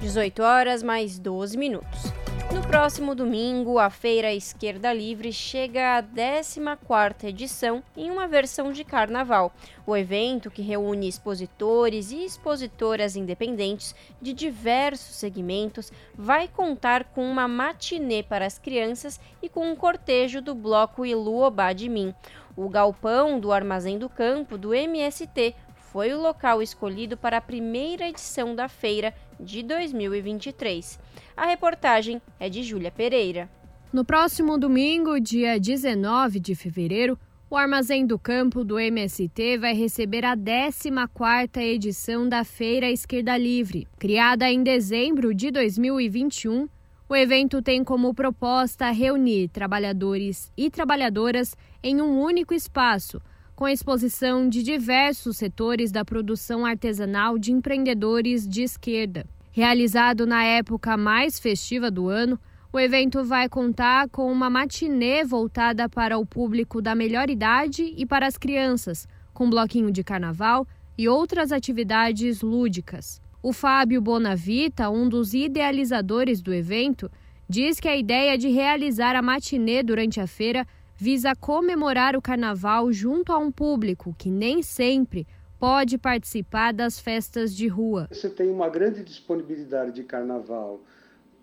[0.00, 2.25] 18 horas mais 12 minutos.
[2.52, 8.84] No próximo domingo, a Feira Esquerda Livre chega à 14ª edição em uma versão de
[8.84, 9.52] carnaval.
[9.86, 17.48] O evento, que reúne expositores e expositoras independentes de diversos segmentos, vai contar com uma
[17.48, 22.14] matinê para as crianças e com um cortejo do bloco Ilu Obá de Mim.
[22.56, 25.54] O galpão do Armazém do Campo, do MST,
[25.96, 30.98] foi o local escolhido para a primeira edição da feira de 2023.
[31.36, 33.46] A reportagem é de Júlia Pereira.
[33.92, 37.18] No próximo domingo, dia 19 de fevereiro,
[37.50, 43.86] O Armazém do Campo do MST vai receber a 14ª edição da Feira Esquerda Livre.
[43.98, 46.68] Criada em dezembro de 2021,
[47.06, 53.20] o evento tem como proposta reunir trabalhadores e trabalhadoras em um único espaço,
[53.54, 59.24] com exposição de diversos setores da produção artesanal de empreendedores de esquerda.
[59.56, 62.38] Realizado na época mais festiva do ano,
[62.70, 68.04] o evento vai contar com uma matinê voltada para o público da melhor idade e
[68.04, 70.68] para as crianças, com bloquinho de carnaval
[70.98, 73.18] e outras atividades lúdicas.
[73.42, 77.10] O Fábio Bonavita, um dos idealizadores do evento,
[77.48, 80.66] diz que a ideia de realizar a matinê durante a feira
[80.98, 85.26] visa comemorar o carnaval junto a um público que nem sempre
[85.58, 88.08] pode participar das festas de rua.
[88.10, 90.80] Você tem uma grande disponibilidade de carnaval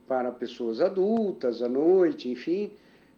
[0.08, 2.72] para pessoas adultas à noite, enfim,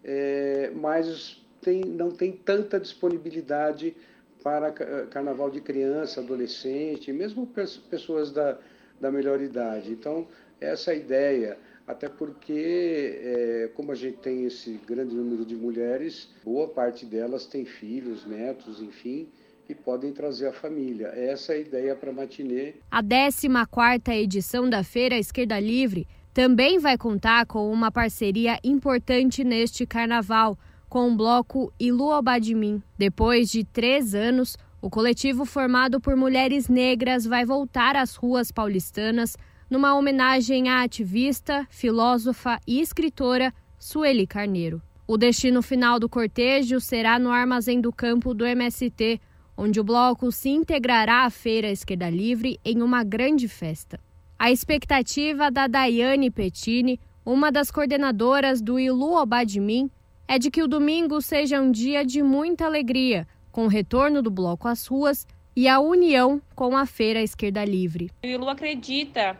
[0.03, 3.95] é, mas tem, não tem tanta disponibilidade
[4.43, 4.71] para
[5.09, 7.47] carnaval de criança, adolescente, mesmo
[7.89, 8.59] pessoas da,
[9.01, 9.91] da melhor idade.
[9.91, 10.27] Então,
[10.61, 11.57] essa é ideia,
[11.87, 17.47] até porque, é, como a gente tem esse grande número de mulheres, boa parte delas
[17.47, 19.27] tem filhos, netos, enfim,
[19.69, 21.07] e podem trazer a família.
[21.07, 22.75] Essa é a ideia para a matinê.
[22.89, 29.85] A 14ª edição da Feira Esquerda Livre também vai contar com uma parceria importante neste
[29.85, 30.57] carnaval,
[30.89, 32.81] com o bloco Ilu Obadimim.
[32.97, 39.35] Depois de três anos, o coletivo formado por mulheres negras vai voltar às ruas paulistanas
[39.69, 44.81] numa homenagem à ativista, filósofa e escritora Sueli Carneiro.
[45.07, 49.21] O destino final do cortejo será no Armazém do Campo do MST,
[49.57, 53.99] onde o bloco se integrará à Feira Esquerda Livre em uma grande festa.
[54.37, 59.89] A expectativa da Daiane Pettini, uma das coordenadoras do Ilu Obadmin,
[60.27, 64.29] é de que o domingo seja um dia de muita alegria, com o retorno do
[64.29, 65.25] bloco às ruas
[65.55, 68.11] e a união com a Feira Esquerda Livre.
[68.23, 69.37] O Ilu acredita,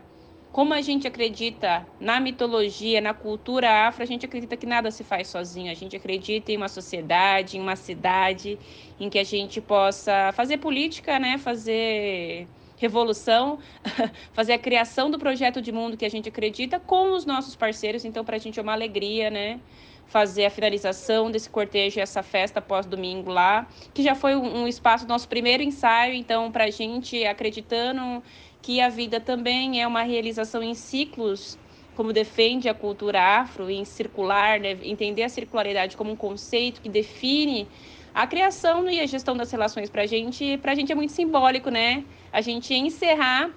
[0.56, 5.04] como a gente acredita na mitologia, na cultura afro, a gente acredita que nada se
[5.04, 5.70] faz sozinho.
[5.70, 8.58] A gente acredita em uma sociedade, em uma cidade,
[8.98, 11.36] em que a gente possa fazer política, né?
[11.36, 13.58] Fazer revolução,
[14.32, 18.06] fazer a criação do projeto de mundo que a gente acredita com os nossos parceiros.
[18.06, 19.60] Então, para a gente é uma alegria, né?
[20.06, 25.28] Fazer a finalização desse cortejo, essa festa pós-domingo lá, que já foi um espaço nosso
[25.28, 26.14] primeiro ensaio.
[26.14, 28.22] Então, para a gente, acreditando
[28.66, 31.56] que a vida também é uma realização em ciclos,
[31.94, 34.76] como defende a cultura afro, em circular, né?
[34.82, 37.68] entender a circularidade como um conceito que define
[38.12, 41.12] a criação e a gestão das relações para a gente, para a gente é muito
[41.12, 42.04] simbólico, né?
[42.32, 43.52] A gente encerrar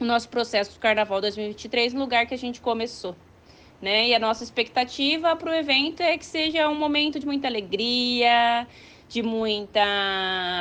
[0.00, 3.14] o nosso processo do Carnaval 2023 no lugar que a gente começou.
[3.80, 4.08] Né?
[4.08, 8.66] E a nossa expectativa para o evento é que seja um momento de muita alegria,
[9.12, 9.82] de muita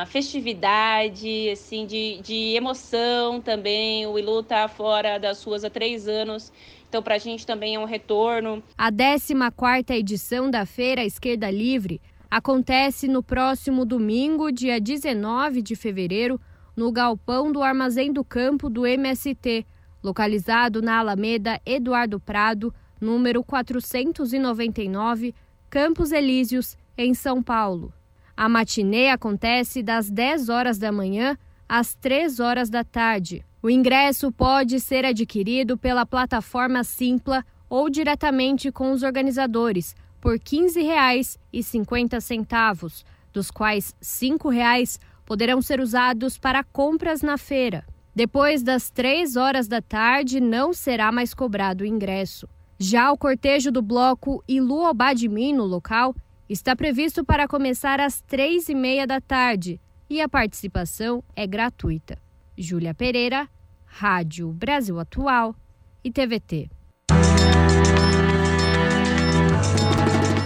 [0.07, 4.05] festividade, assim, de, de emoção também.
[4.05, 6.51] O Ilu está fora das ruas há três anos,
[6.89, 8.61] então para a gente também é um retorno.
[8.77, 16.37] A 14ª edição da Feira Esquerda Livre acontece no próximo domingo, dia 19 de fevereiro,
[16.75, 19.65] no galpão do Armazém do Campo do MST,
[20.03, 25.33] localizado na Alameda Eduardo Prado, número 499,
[25.69, 27.93] Campos Elíseos, em São Paulo.
[28.35, 31.37] A matinê acontece das 10 horas da manhã
[31.67, 33.43] às 3 horas da tarde.
[33.61, 40.39] O ingresso pode ser adquirido pela plataforma Simpla ou diretamente com os organizadores por R$
[40.39, 47.85] 15,50, dos quais R$ 5,00 poderão ser usados para compras na feira.
[48.13, 52.47] Depois das três horas da tarde, não será mais cobrado o ingresso.
[52.77, 56.13] Já o cortejo do bloco Ilu Obadmin no local
[56.51, 59.79] está previsto para começar às três e meia da tarde
[60.09, 62.17] e a participação é gratuita.
[62.57, 63.47] Júlia Pereira,
[63.85, 65.55] Rádio Brasil Atual
[66.03, 66.69] e TVT.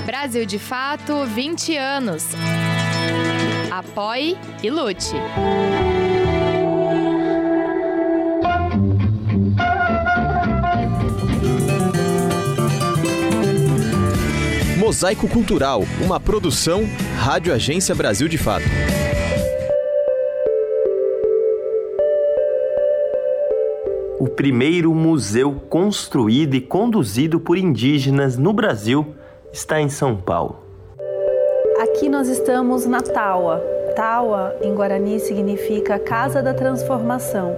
[0.06, 2.23] Brasil de Fato 20 anos.
[3.72, 5.15] Apoie e lute.
[14.86, 16.84] Mosaico Cultural, uma produção
[17.18, 18.66] Rádio Agência Brasil de Fato.
[24.20, 29.16] O primeiro museu construído e conduzido por indígenas no Brasil
[29.52, 30.60] está em São Paulo.
[31.82, 33.64] Aqui nós estamos na Taua.
[33.95, 37.56] Taua, em Guarani, significa Casa da Transformação.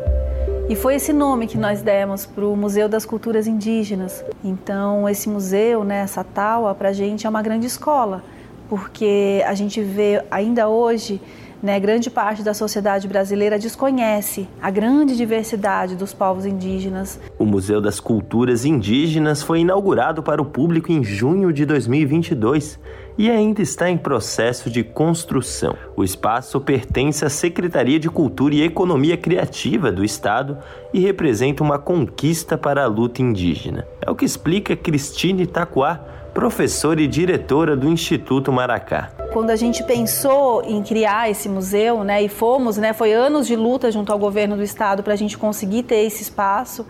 [0.70, 4.26] E foi esse nome que nós demos para o Museu das Culturas Indígenas.
[4.44, 8.22] Então, esse museu, né, essa Taua, para a gente é uma grande escola,
[8.68, 11.22] porque a gente vê ainda hoje
[11.64, 17.18] né, grande parte da sociedade brasileira desconhece a grande diversidade dos povos indígenas.
[17.40, 22.78] O Museu das Culturas Indígenas foi inaugurado para o público em junho de 2022
[23.18, 25.76] e ainda está em processo de construção.
[25.96, 30.58] O espaço pertence à Secretaria de Cultura e Economia Criativa do Estado
[30.94, 33.88] e representa uma conquista para a luta indígena.
[34.00, 36.00] É o que explica Cristine Taquá,
[36.34, 39.12] professora e diretora do Instituto Maracá.
[39.34, 43.56] Quando a gente pensou em criar esse museu, né, e fomos, né, foi anos de
[43.56, 46.86] luta junto ao governo do estado para a gente conseguir ter esse espaço,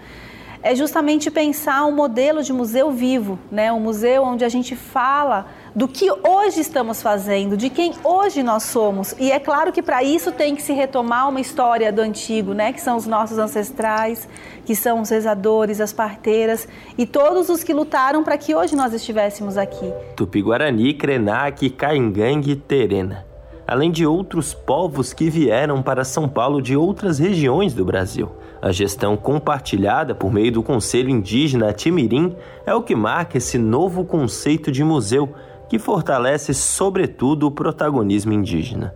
[0.61, 5.45] é justamente pensar um modelo de museu vivo, né, um museu onde a gente fala
[5.77, 9.13] do que hoje estamos fazendo, de quem hoje nós somos.
[9.19, 12.73] E é claro que para isso tem que se retomar uma história do antigo, né,
[12.73, 14.27] que são os nossos ancestrais,
[14.65, 16.67] que são os rezadores, as parteiras
[16.97, 19.93] e todos os que lutaram para que hoje nós estivéssemos aqui.
[20.15, 23.23] Tupi-Guarani, Krenak, Caingangue e Terena.
[23.67, 28.31] Além de outros povos que vieram para São Paulo de outras regiões do Brasil.
[28.59, 32.35] A gestão compartilhada por meio do Conselho Indígena Timirim
[32.65, 35.35] é o que marca esse novo conceito de museu
[35.69, 38.93] que fortalece, sobretudo, o protagonismo indígena.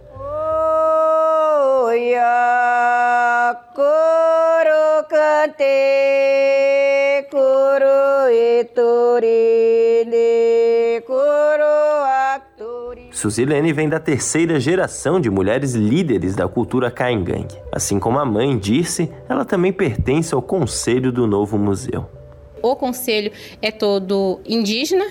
[13.22, 17.56] Suzilene vem da terceira geração de mulheres líderes da cultura caingangue.
[17.72, 22.10] Assim como a mãe disse, ela também pertence ao conselho do novo museu.
[22.64, 23.32] O conselho
[23.62, 25.06] é todo indígena,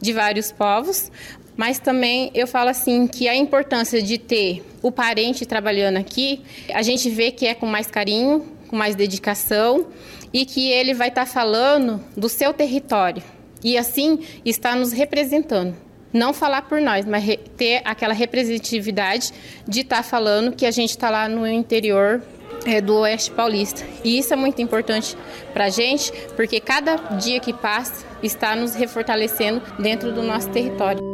[0.00, 1.10] de vários povos,
[1.56, 6.42] mas também eu falo assim que a importância de ter o parente trabalhando aqui,
[6.72, 9.86] a gente vê que é com mais carinho, com mais dedicação
[10.32, 13.22] e que ele vai estar tá falando do seu território
[13.62, 15.76] e assim está nos representando.
[16.12, 17.24] Não falar por nós, mas
[17.56, 19.32] ter aquela representatividade
[19.66, 22.22] de estar tá falando que a gente está lá no interior
[22.64, 23.84] é, do Oeste Paulista.
[24.04, 25.16] E isso é muito importante
[25.52, 31.10] para a gente, porque cada dia que passa está nos refortalecendo dentro do nosso território.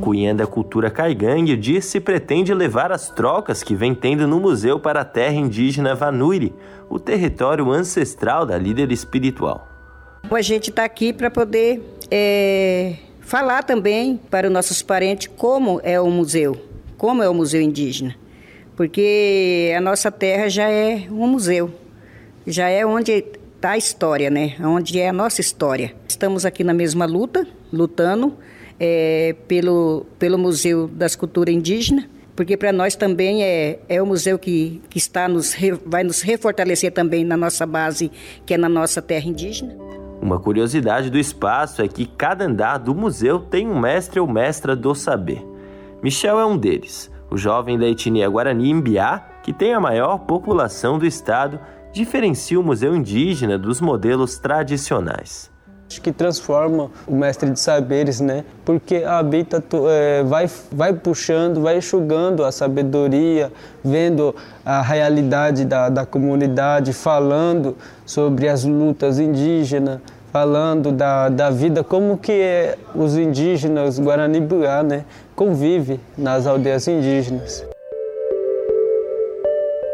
[0.00, 4.80] Cunhã da Cultura Caigangue disse que pretende levar as trocas que vem tendo no museu
[4.80, 6.54] para a terra indígena Vanuiri,
[6.88, 9.69] o território ancestral da líder espiritual.
[10.28, 16.00] A gente está aqui para poder é, falar também para os nossos parentes como é
[16.00, 16.60] o museu,
[16.98, 18.16] como é o museu indígena,
[18.76, 21.72] porque a nossa terra já é um museu,
[22.46, 23.24] já é onde
[23.56, 24.56] está a história, né?
[24.60, 25.94] Onde é a nossa história.
[26.08, 28.36] Estamos aqui na mesma luta, lutando
[28.80, 34.38] é, pelo, pelo Museu das Culturas Indígenas, porque para nós também é, é o museu
[34.38, 38.10] que, que está nos, vai nos refortalecer também na nossa base,
[38.46, 39.76] que é na nossa terra indígena.
[40.22, 44.76] Uma curiosidade do espaço é que cada andar do museu tem um mestre ou mestra
[44.76, 45.46] do saber.
[46.02, 50.98] Michel é um deles, o jovem da etnia Guarani Imbiá, que tem a maior população
[50.98, 51.58] do estado,
[51.90, 55.50] diferencia o museu indígena dos modelos tradicionais.
[55.90, 58.44] Acho que transforma o mestre de saberes, né?
[58.64, 63.52] Porque habita, é, vai, vai puxando, vai enxugando a sabedoria,
[63.82, 64.32] vendo
[64.64, 67.76] a realidade da, da comunidade, falando
[68.10, 70.00] sobre as lutas indígenas,
[70.32, 75.04] falando da, da vida, como que os indígenas Guarani-Buá, né?
[75.36, 77.64] Convive nas aldeias indígenas.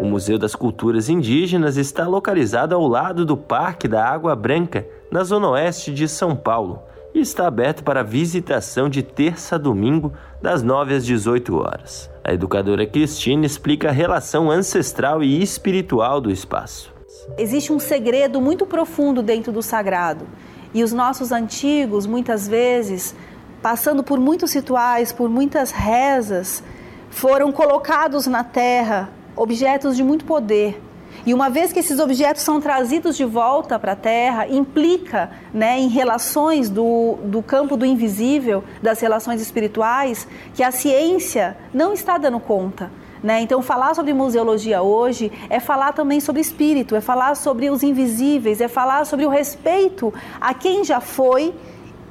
[0.00, 5.22] O Museu das Culturas Indígenas está localizado ao lado do Parque da Água Branca, na
[5.22, 6.80] zona oeste de São Paulo,
[7.14, 10.10] e está aberto para visitação de terça a domingo,
[10.40, 12.10] das 9 às 18 horas.
[12.24, 16.95] A educadora Cristina explica a relação ancestral e espiritual do espaço.
[17.38, 20.26] Existe um segredo muito profundo dentro do sagrado.
[20.72, 23.14] E os nossos antigos, muitas vezes,
[23.62, 26.62] passando por muitos rituais, por muitas rezas,
[27.10, 30.80] foram colocados na terra objetos de muito poder.
[31.24, 35.78] E uma vez que esses objetos são trazidos de volta para a Terra, implica né,
[35.78, 42.18] em relações do, do campo do invisível, das relações espirituais, que a ciência não está
[42.18, 42.90] dando conta.
[43.22, 43.40] Né?
[43.40, 48.60] Então, falar sobre museologia hoje é falar também sobre espírito, é falar sobre os invisíveis,
[48.60, 51.54] é falar sobre o respeito a quem já foi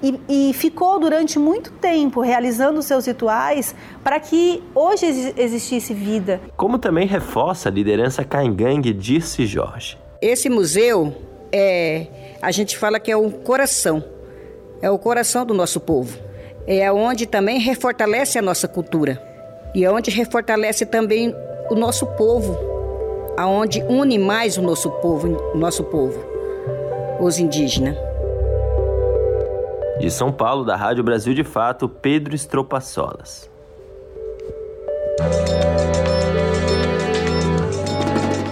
[0.03, 0.19] e,
[0.49, 3.73] e, ficou durante muito tempo realizando seus rituais
[4.03, 6.41] para que hoje existisse vida.
[6.57, 9.97] Como também reforça a liderança Caingangue disse Jorge.
[10.21, 11.15] Esse museu
[11.51, 12.07] é,
[12.41, 14.03] a gente fala que é o coração,
[14.81, 16.17] é o coração do nosso povo.
[16.67, 19.34] É onde também refortalece a nossa cultura
[19.75, 21.35] e é onde refortalece também
[21.69, 22.57] o nosso povo,
[23.37, 26.17] aonde une mais o nosso povo, o nosso povo,
[27.19, 27.97] os indígenas.
[29.99, 33.49] De São Paulo, da Rádio Brasil de Fato, Pedro Estropaçolas.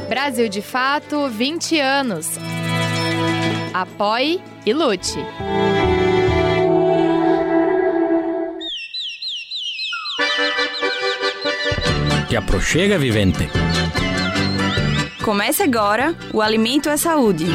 [0.09, 2.37] Brasil de Fato 20 anos.
[3.73, 5.19] Apoie e lute.
[12.33, 13.47] Te aproxega, vivente.
[15.23, 17.45] Comece agora o Alimento é Saúde.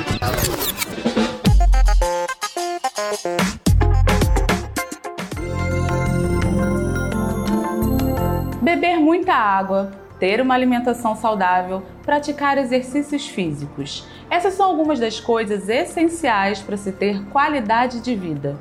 [8.62, 9.90] Beber muita água,
[10.20, 14.06] ter uma alimentação saudável, praticar exercícios físicos.
[14.30, 18.56] Essas são algumas das coisas essenciais para se ter qualidade de vida.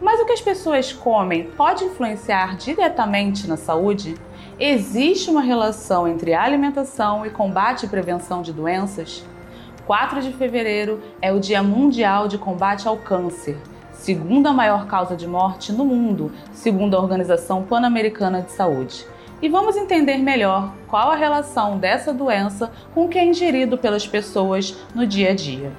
[0.00, 4.14] Mas o que as pessoas comem pode influenciar diretamente na saúde?
[4.58, 9.22] Existe uma relação entre alimentação e combate e prevenção de doenças?
[9.86, 13.58] 4 de fevereiro é o Dia Mundial de Combate ao Câncer,
[13.92, 19.06] segunda maior causa de morte no mundo, segundo a Organização Pan-Americana de Saúde
[19.40, 24.06] e vamos entender melhor qual a relação dessa doença com o que é ingerido pelas
[24.06, 25.70] pessoas no dia a dia.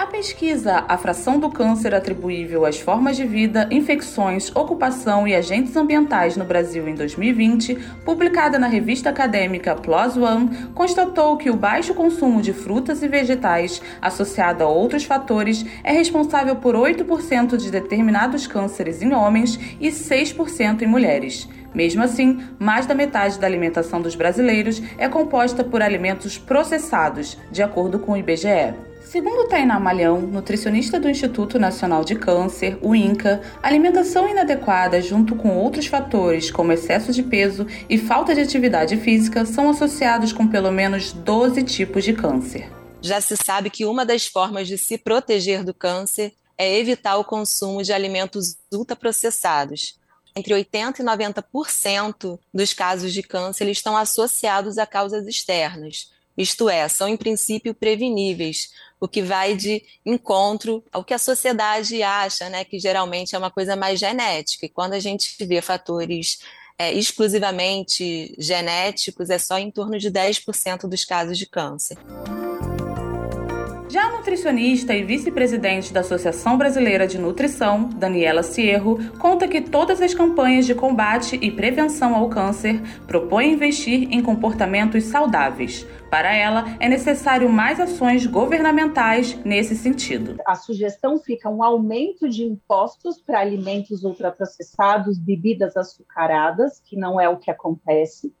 [0.00, 5.76] A pesquisa A Fração do Câncer Atribuível às Formas de Vida, Infecções, Ocupação e Agentes
[5.76, 11.92] Ambientais no Brasil em 2020, publicada na revista acadêmica PLOS ONE, constatou que o baixo
[11.92, 18.46] consumo de frutas e vegetais, associado a outros fatores, é responsável por 8% de determinados
[18.46, 21.46] cânceres em homens e 6% em mulheres.
[21.74, 27.62] Mesmo assim, mais da metade da alimentação dos brasileiros é composta por alimentos processados, de
[27.62, 28.89] acordo com o IBGE.
[29.10, 35.58] Segundo Tainá Malhão, nutricionista do Instituto Nacional de Câncer, o INCA, alimentação inadequada junto com
[35.58, 40.70] outros fatores como excesso de peso e falta de atividade física são associados com pelo
[40.70, 42.70] menos 12 tipos de câncer.
[43.02, 47.24] Já se sabe que uma das formas de se proteger do câncer é evitar o
[47.24, 49.98] consumo de alimentos ultraprocessados,
[50.36, 56.88] entre 80% e 90% dos casos de câncer estão associados a causas externas, isto é,
[56.88, 62.64] são em princípio preveníveis, o que vai de encontro ao que a sociedade acha, né,
[62.64, 64.66] que geralmente é uma coisa mais genética.
[64.66, 66.40] E quando a gente vê fatores
[66.78, 71.98] é, exclusivamente genéticos, é só em torno de 10% dos casos de câncer.
[73.90, 80.00] Já a nutricionista e vice-presidente da Associação Brasileira de Nutrição, Daniela Cierro, conta que todas
[80.00, 85.84] as campanhas de combate e prevenção ao câncer propõem investir em comportamentos saudáveis.
[86.08, 90.36] Para ela, é necessário mais ações governamentais nesse sentido.
[90.46, 97.28] A sugestão fica um aumento de impostos para alimentos ultraprocessados, bebidas açucaradas, que não é
[97.28, 98.32] o que acontece,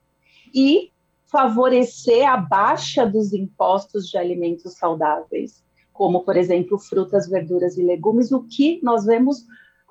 [0.54, 0.92] e
[1.30, 5.62] favorecer a baixa dos impostos de alimentos saudáveis,
[5.92, 9.46] como, por exemplo, frutas, verduras e legumes, o que nós vemos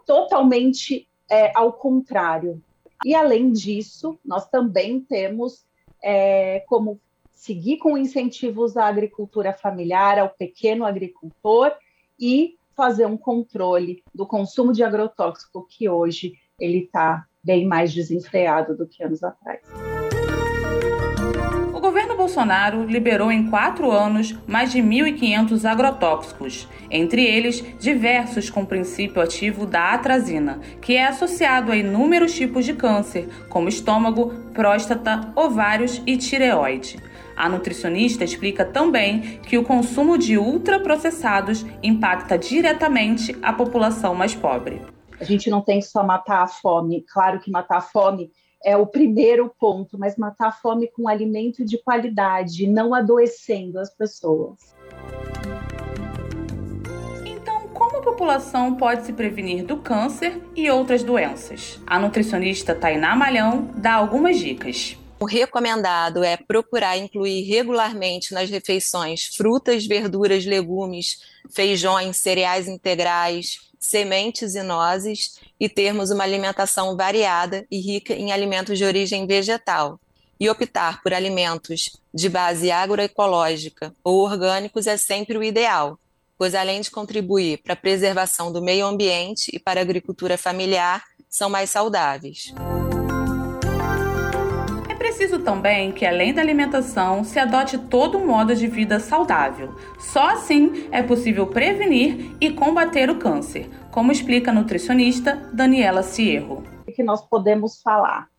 [0.05, 2.61] totalmente é, ao contrário.
[3.05, 5.65] E, além disso, nós também temos
[6.03, 6.99] é, como
[7.31, 11.71] seguir com incentivos à agricultura familiar, ao pequeno agricultor
[12.19, 18.75] e fazer um controle do consumo de agrotóxico, que hoje ele está bem mais desenfreado
[18.75, 19.61] do que anos atrás.
[22.29, 29.65] Bolsonaro liberou em quatro anos mais de 1.500 agrotóxicos, entre eles diversos com princípio ativo
[29.65, 36.17] da atrazina, que é associado a inúmeros tipos de câncer, como estômago, próstata, ovários e
[36.17, 36.99] tireoide.
[37.35, 44.79] A nutricionista explica também que o consumo de ultraprocessados impacta diretamente a população mais pobre.
[45.19, 47.03] A gente não tem só matar a fome.
[47.11, 48.29] Claro que matar a fome
[48.63, 53.89] é o primeiro ponto, mas matar a fome com alimento de qualidade, não adoecendo as
[53.89, 54.75] pessoas.
[57.25, 61.79] Então, como a população pode se prevenir do câncer e outras doenças?
[61.87, 64.97] A nutricionista Tainá Malhão dá algumas dicas.
[65.21, 74.55] O recomendado é procurar incluir regularmente nas refeições frutas, verduras, legumes, feijões, cereais integrais, sementes
[74.55, 79.99] e nozes e termos uma alimentação variada e rica em alimentos de origem vegetal.
[80.39, 85.99] E optar por alimentos de base agroecológica ou orgânicos é sempre o ideal,
[86.37, 91.03] pois além de contribuir para a preservação do meio ambiente e para a agricultura familiar,
[91.29, 92.53] são mais saudáveis
[95.19, 99.75] preciso também que, além da alimentação, se adote todo um modo de vida saudável.
[99.99, 106.63] Só assim é possível prevenir e combater o câncer, como explica a nutricionista Daniela Cierro.
[106.87, 108.29] O que nós podemos falar?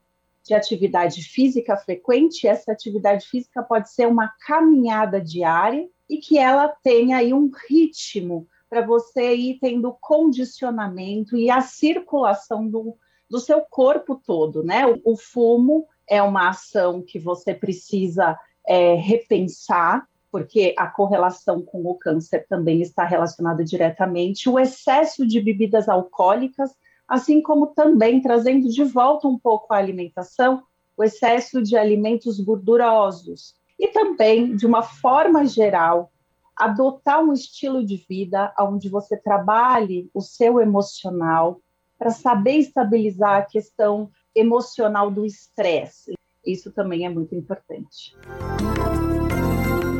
[0.43, 6.67] de atividade física frequente, essa atividade física pode ser uma caminhada diária e que ela
[6.83, 12.97] tenha aí um ritmo para você ir tendo condicionamento e a circulação do,
[13.29, 14.87] do seu corpo todo, né?
[14.87, 21.87] O, o fumo é uma ação que você precisa é, repensar, porque a correlação com
[21.87, 24.49] o câncer também está relacionada diretamente.
[24.49, 26.75] O excesso de bebidas alcoólicas,
[27.09, 30.65] assim como também trazendo de volta um pouco a alimentação,
[30.97, 33.55] o excesso de alimentos gordurosos.
[33.79, 36.13] E também, de uma forma geral,
[36.57, 41.61] adotar um estilo de vida onde você trabalhe o seu emocional
[41.97, 46.13] para saber estabilizar a questão emocional do estresse.
[46.45, 48.17] Isso também é muito importante.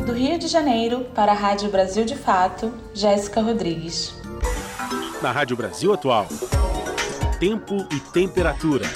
[0.07, 4.15] Do Rio de Janeiro para a Rádio Brasil de Fato, Jéssica Rodrigues.
[5.23, 6.27] Na Rádio Brasil Atual,
[7.39, 8.87] tempo e temperatura.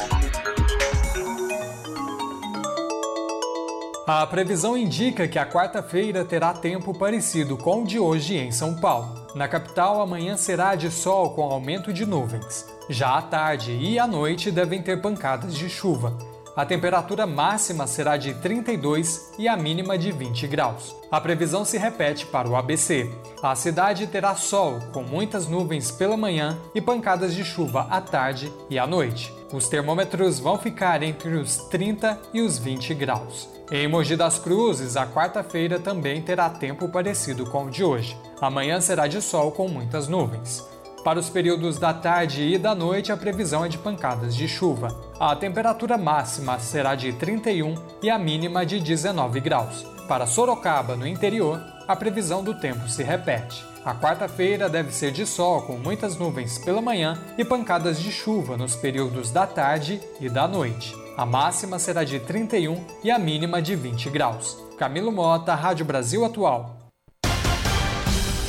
[4.06, 8.74] A previsão indica que a quarta-feira terá tempo parecido com o de hoje em São
[8.74, 9.08] Paulo.
[9.34, 12.66] Na capital, amanhã será de sol com aumento de nuvens.
[12.90, 16.18] Já à tarde e à noite devem ter pancadas de chuva.
[16.54, 20.94] A temperatura máxima será de 32 e a mínima de 20 graus.
[21.10, 23.10] A previsão se repete para o ABC.
[23.42, 28.52] A cidade terá sol, com muitas nuvens pela manhã e pancadas de chuva à tarde
[28.68, 29.32] e à noite.
[29.50, 33.53] Os termômetros vão ficar entre os 30 e os 20 graus.
[33.70, 38.16] Em Mogi das Cruzes, a quarta-feira também terá tempo parecido com o de hoje.
[38.40, 40.62] Amanhã será de sol com muitas nuvens.
[41.02, 44.88] Para os períodos da tarde e da noite, a previsão é de pancadas de chuva.
[45.18, 49.82] A temperatura máxima será de 31 e a mínima de 19 graus.
[50.06, 51.58] Para Sorocaba, no interior,
[51.88, 53.64] a previsão do tempo se repete.
[53.82, 58.56] A quarta-feira deve ser de sol com muitas nuvens pela manhã e pancadas de chuva
[58.56, 61.03] nos períodos da tarde e da noite.
[61.16, 64.58] A máxima será de 31 e a mínima de 20 graus.
[64.76, 66.76] Camilo Mota, Rádio Brasil Atual.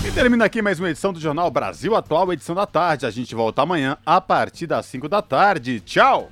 [0.03, 3.05] E termina aqui mais uma edição do Jornal Brasil Atual, edição da tarde.
[3.05, 5.79] A gente volta amanhã a partir das 5 da tarde.
[5.79, 6.31] Tchau!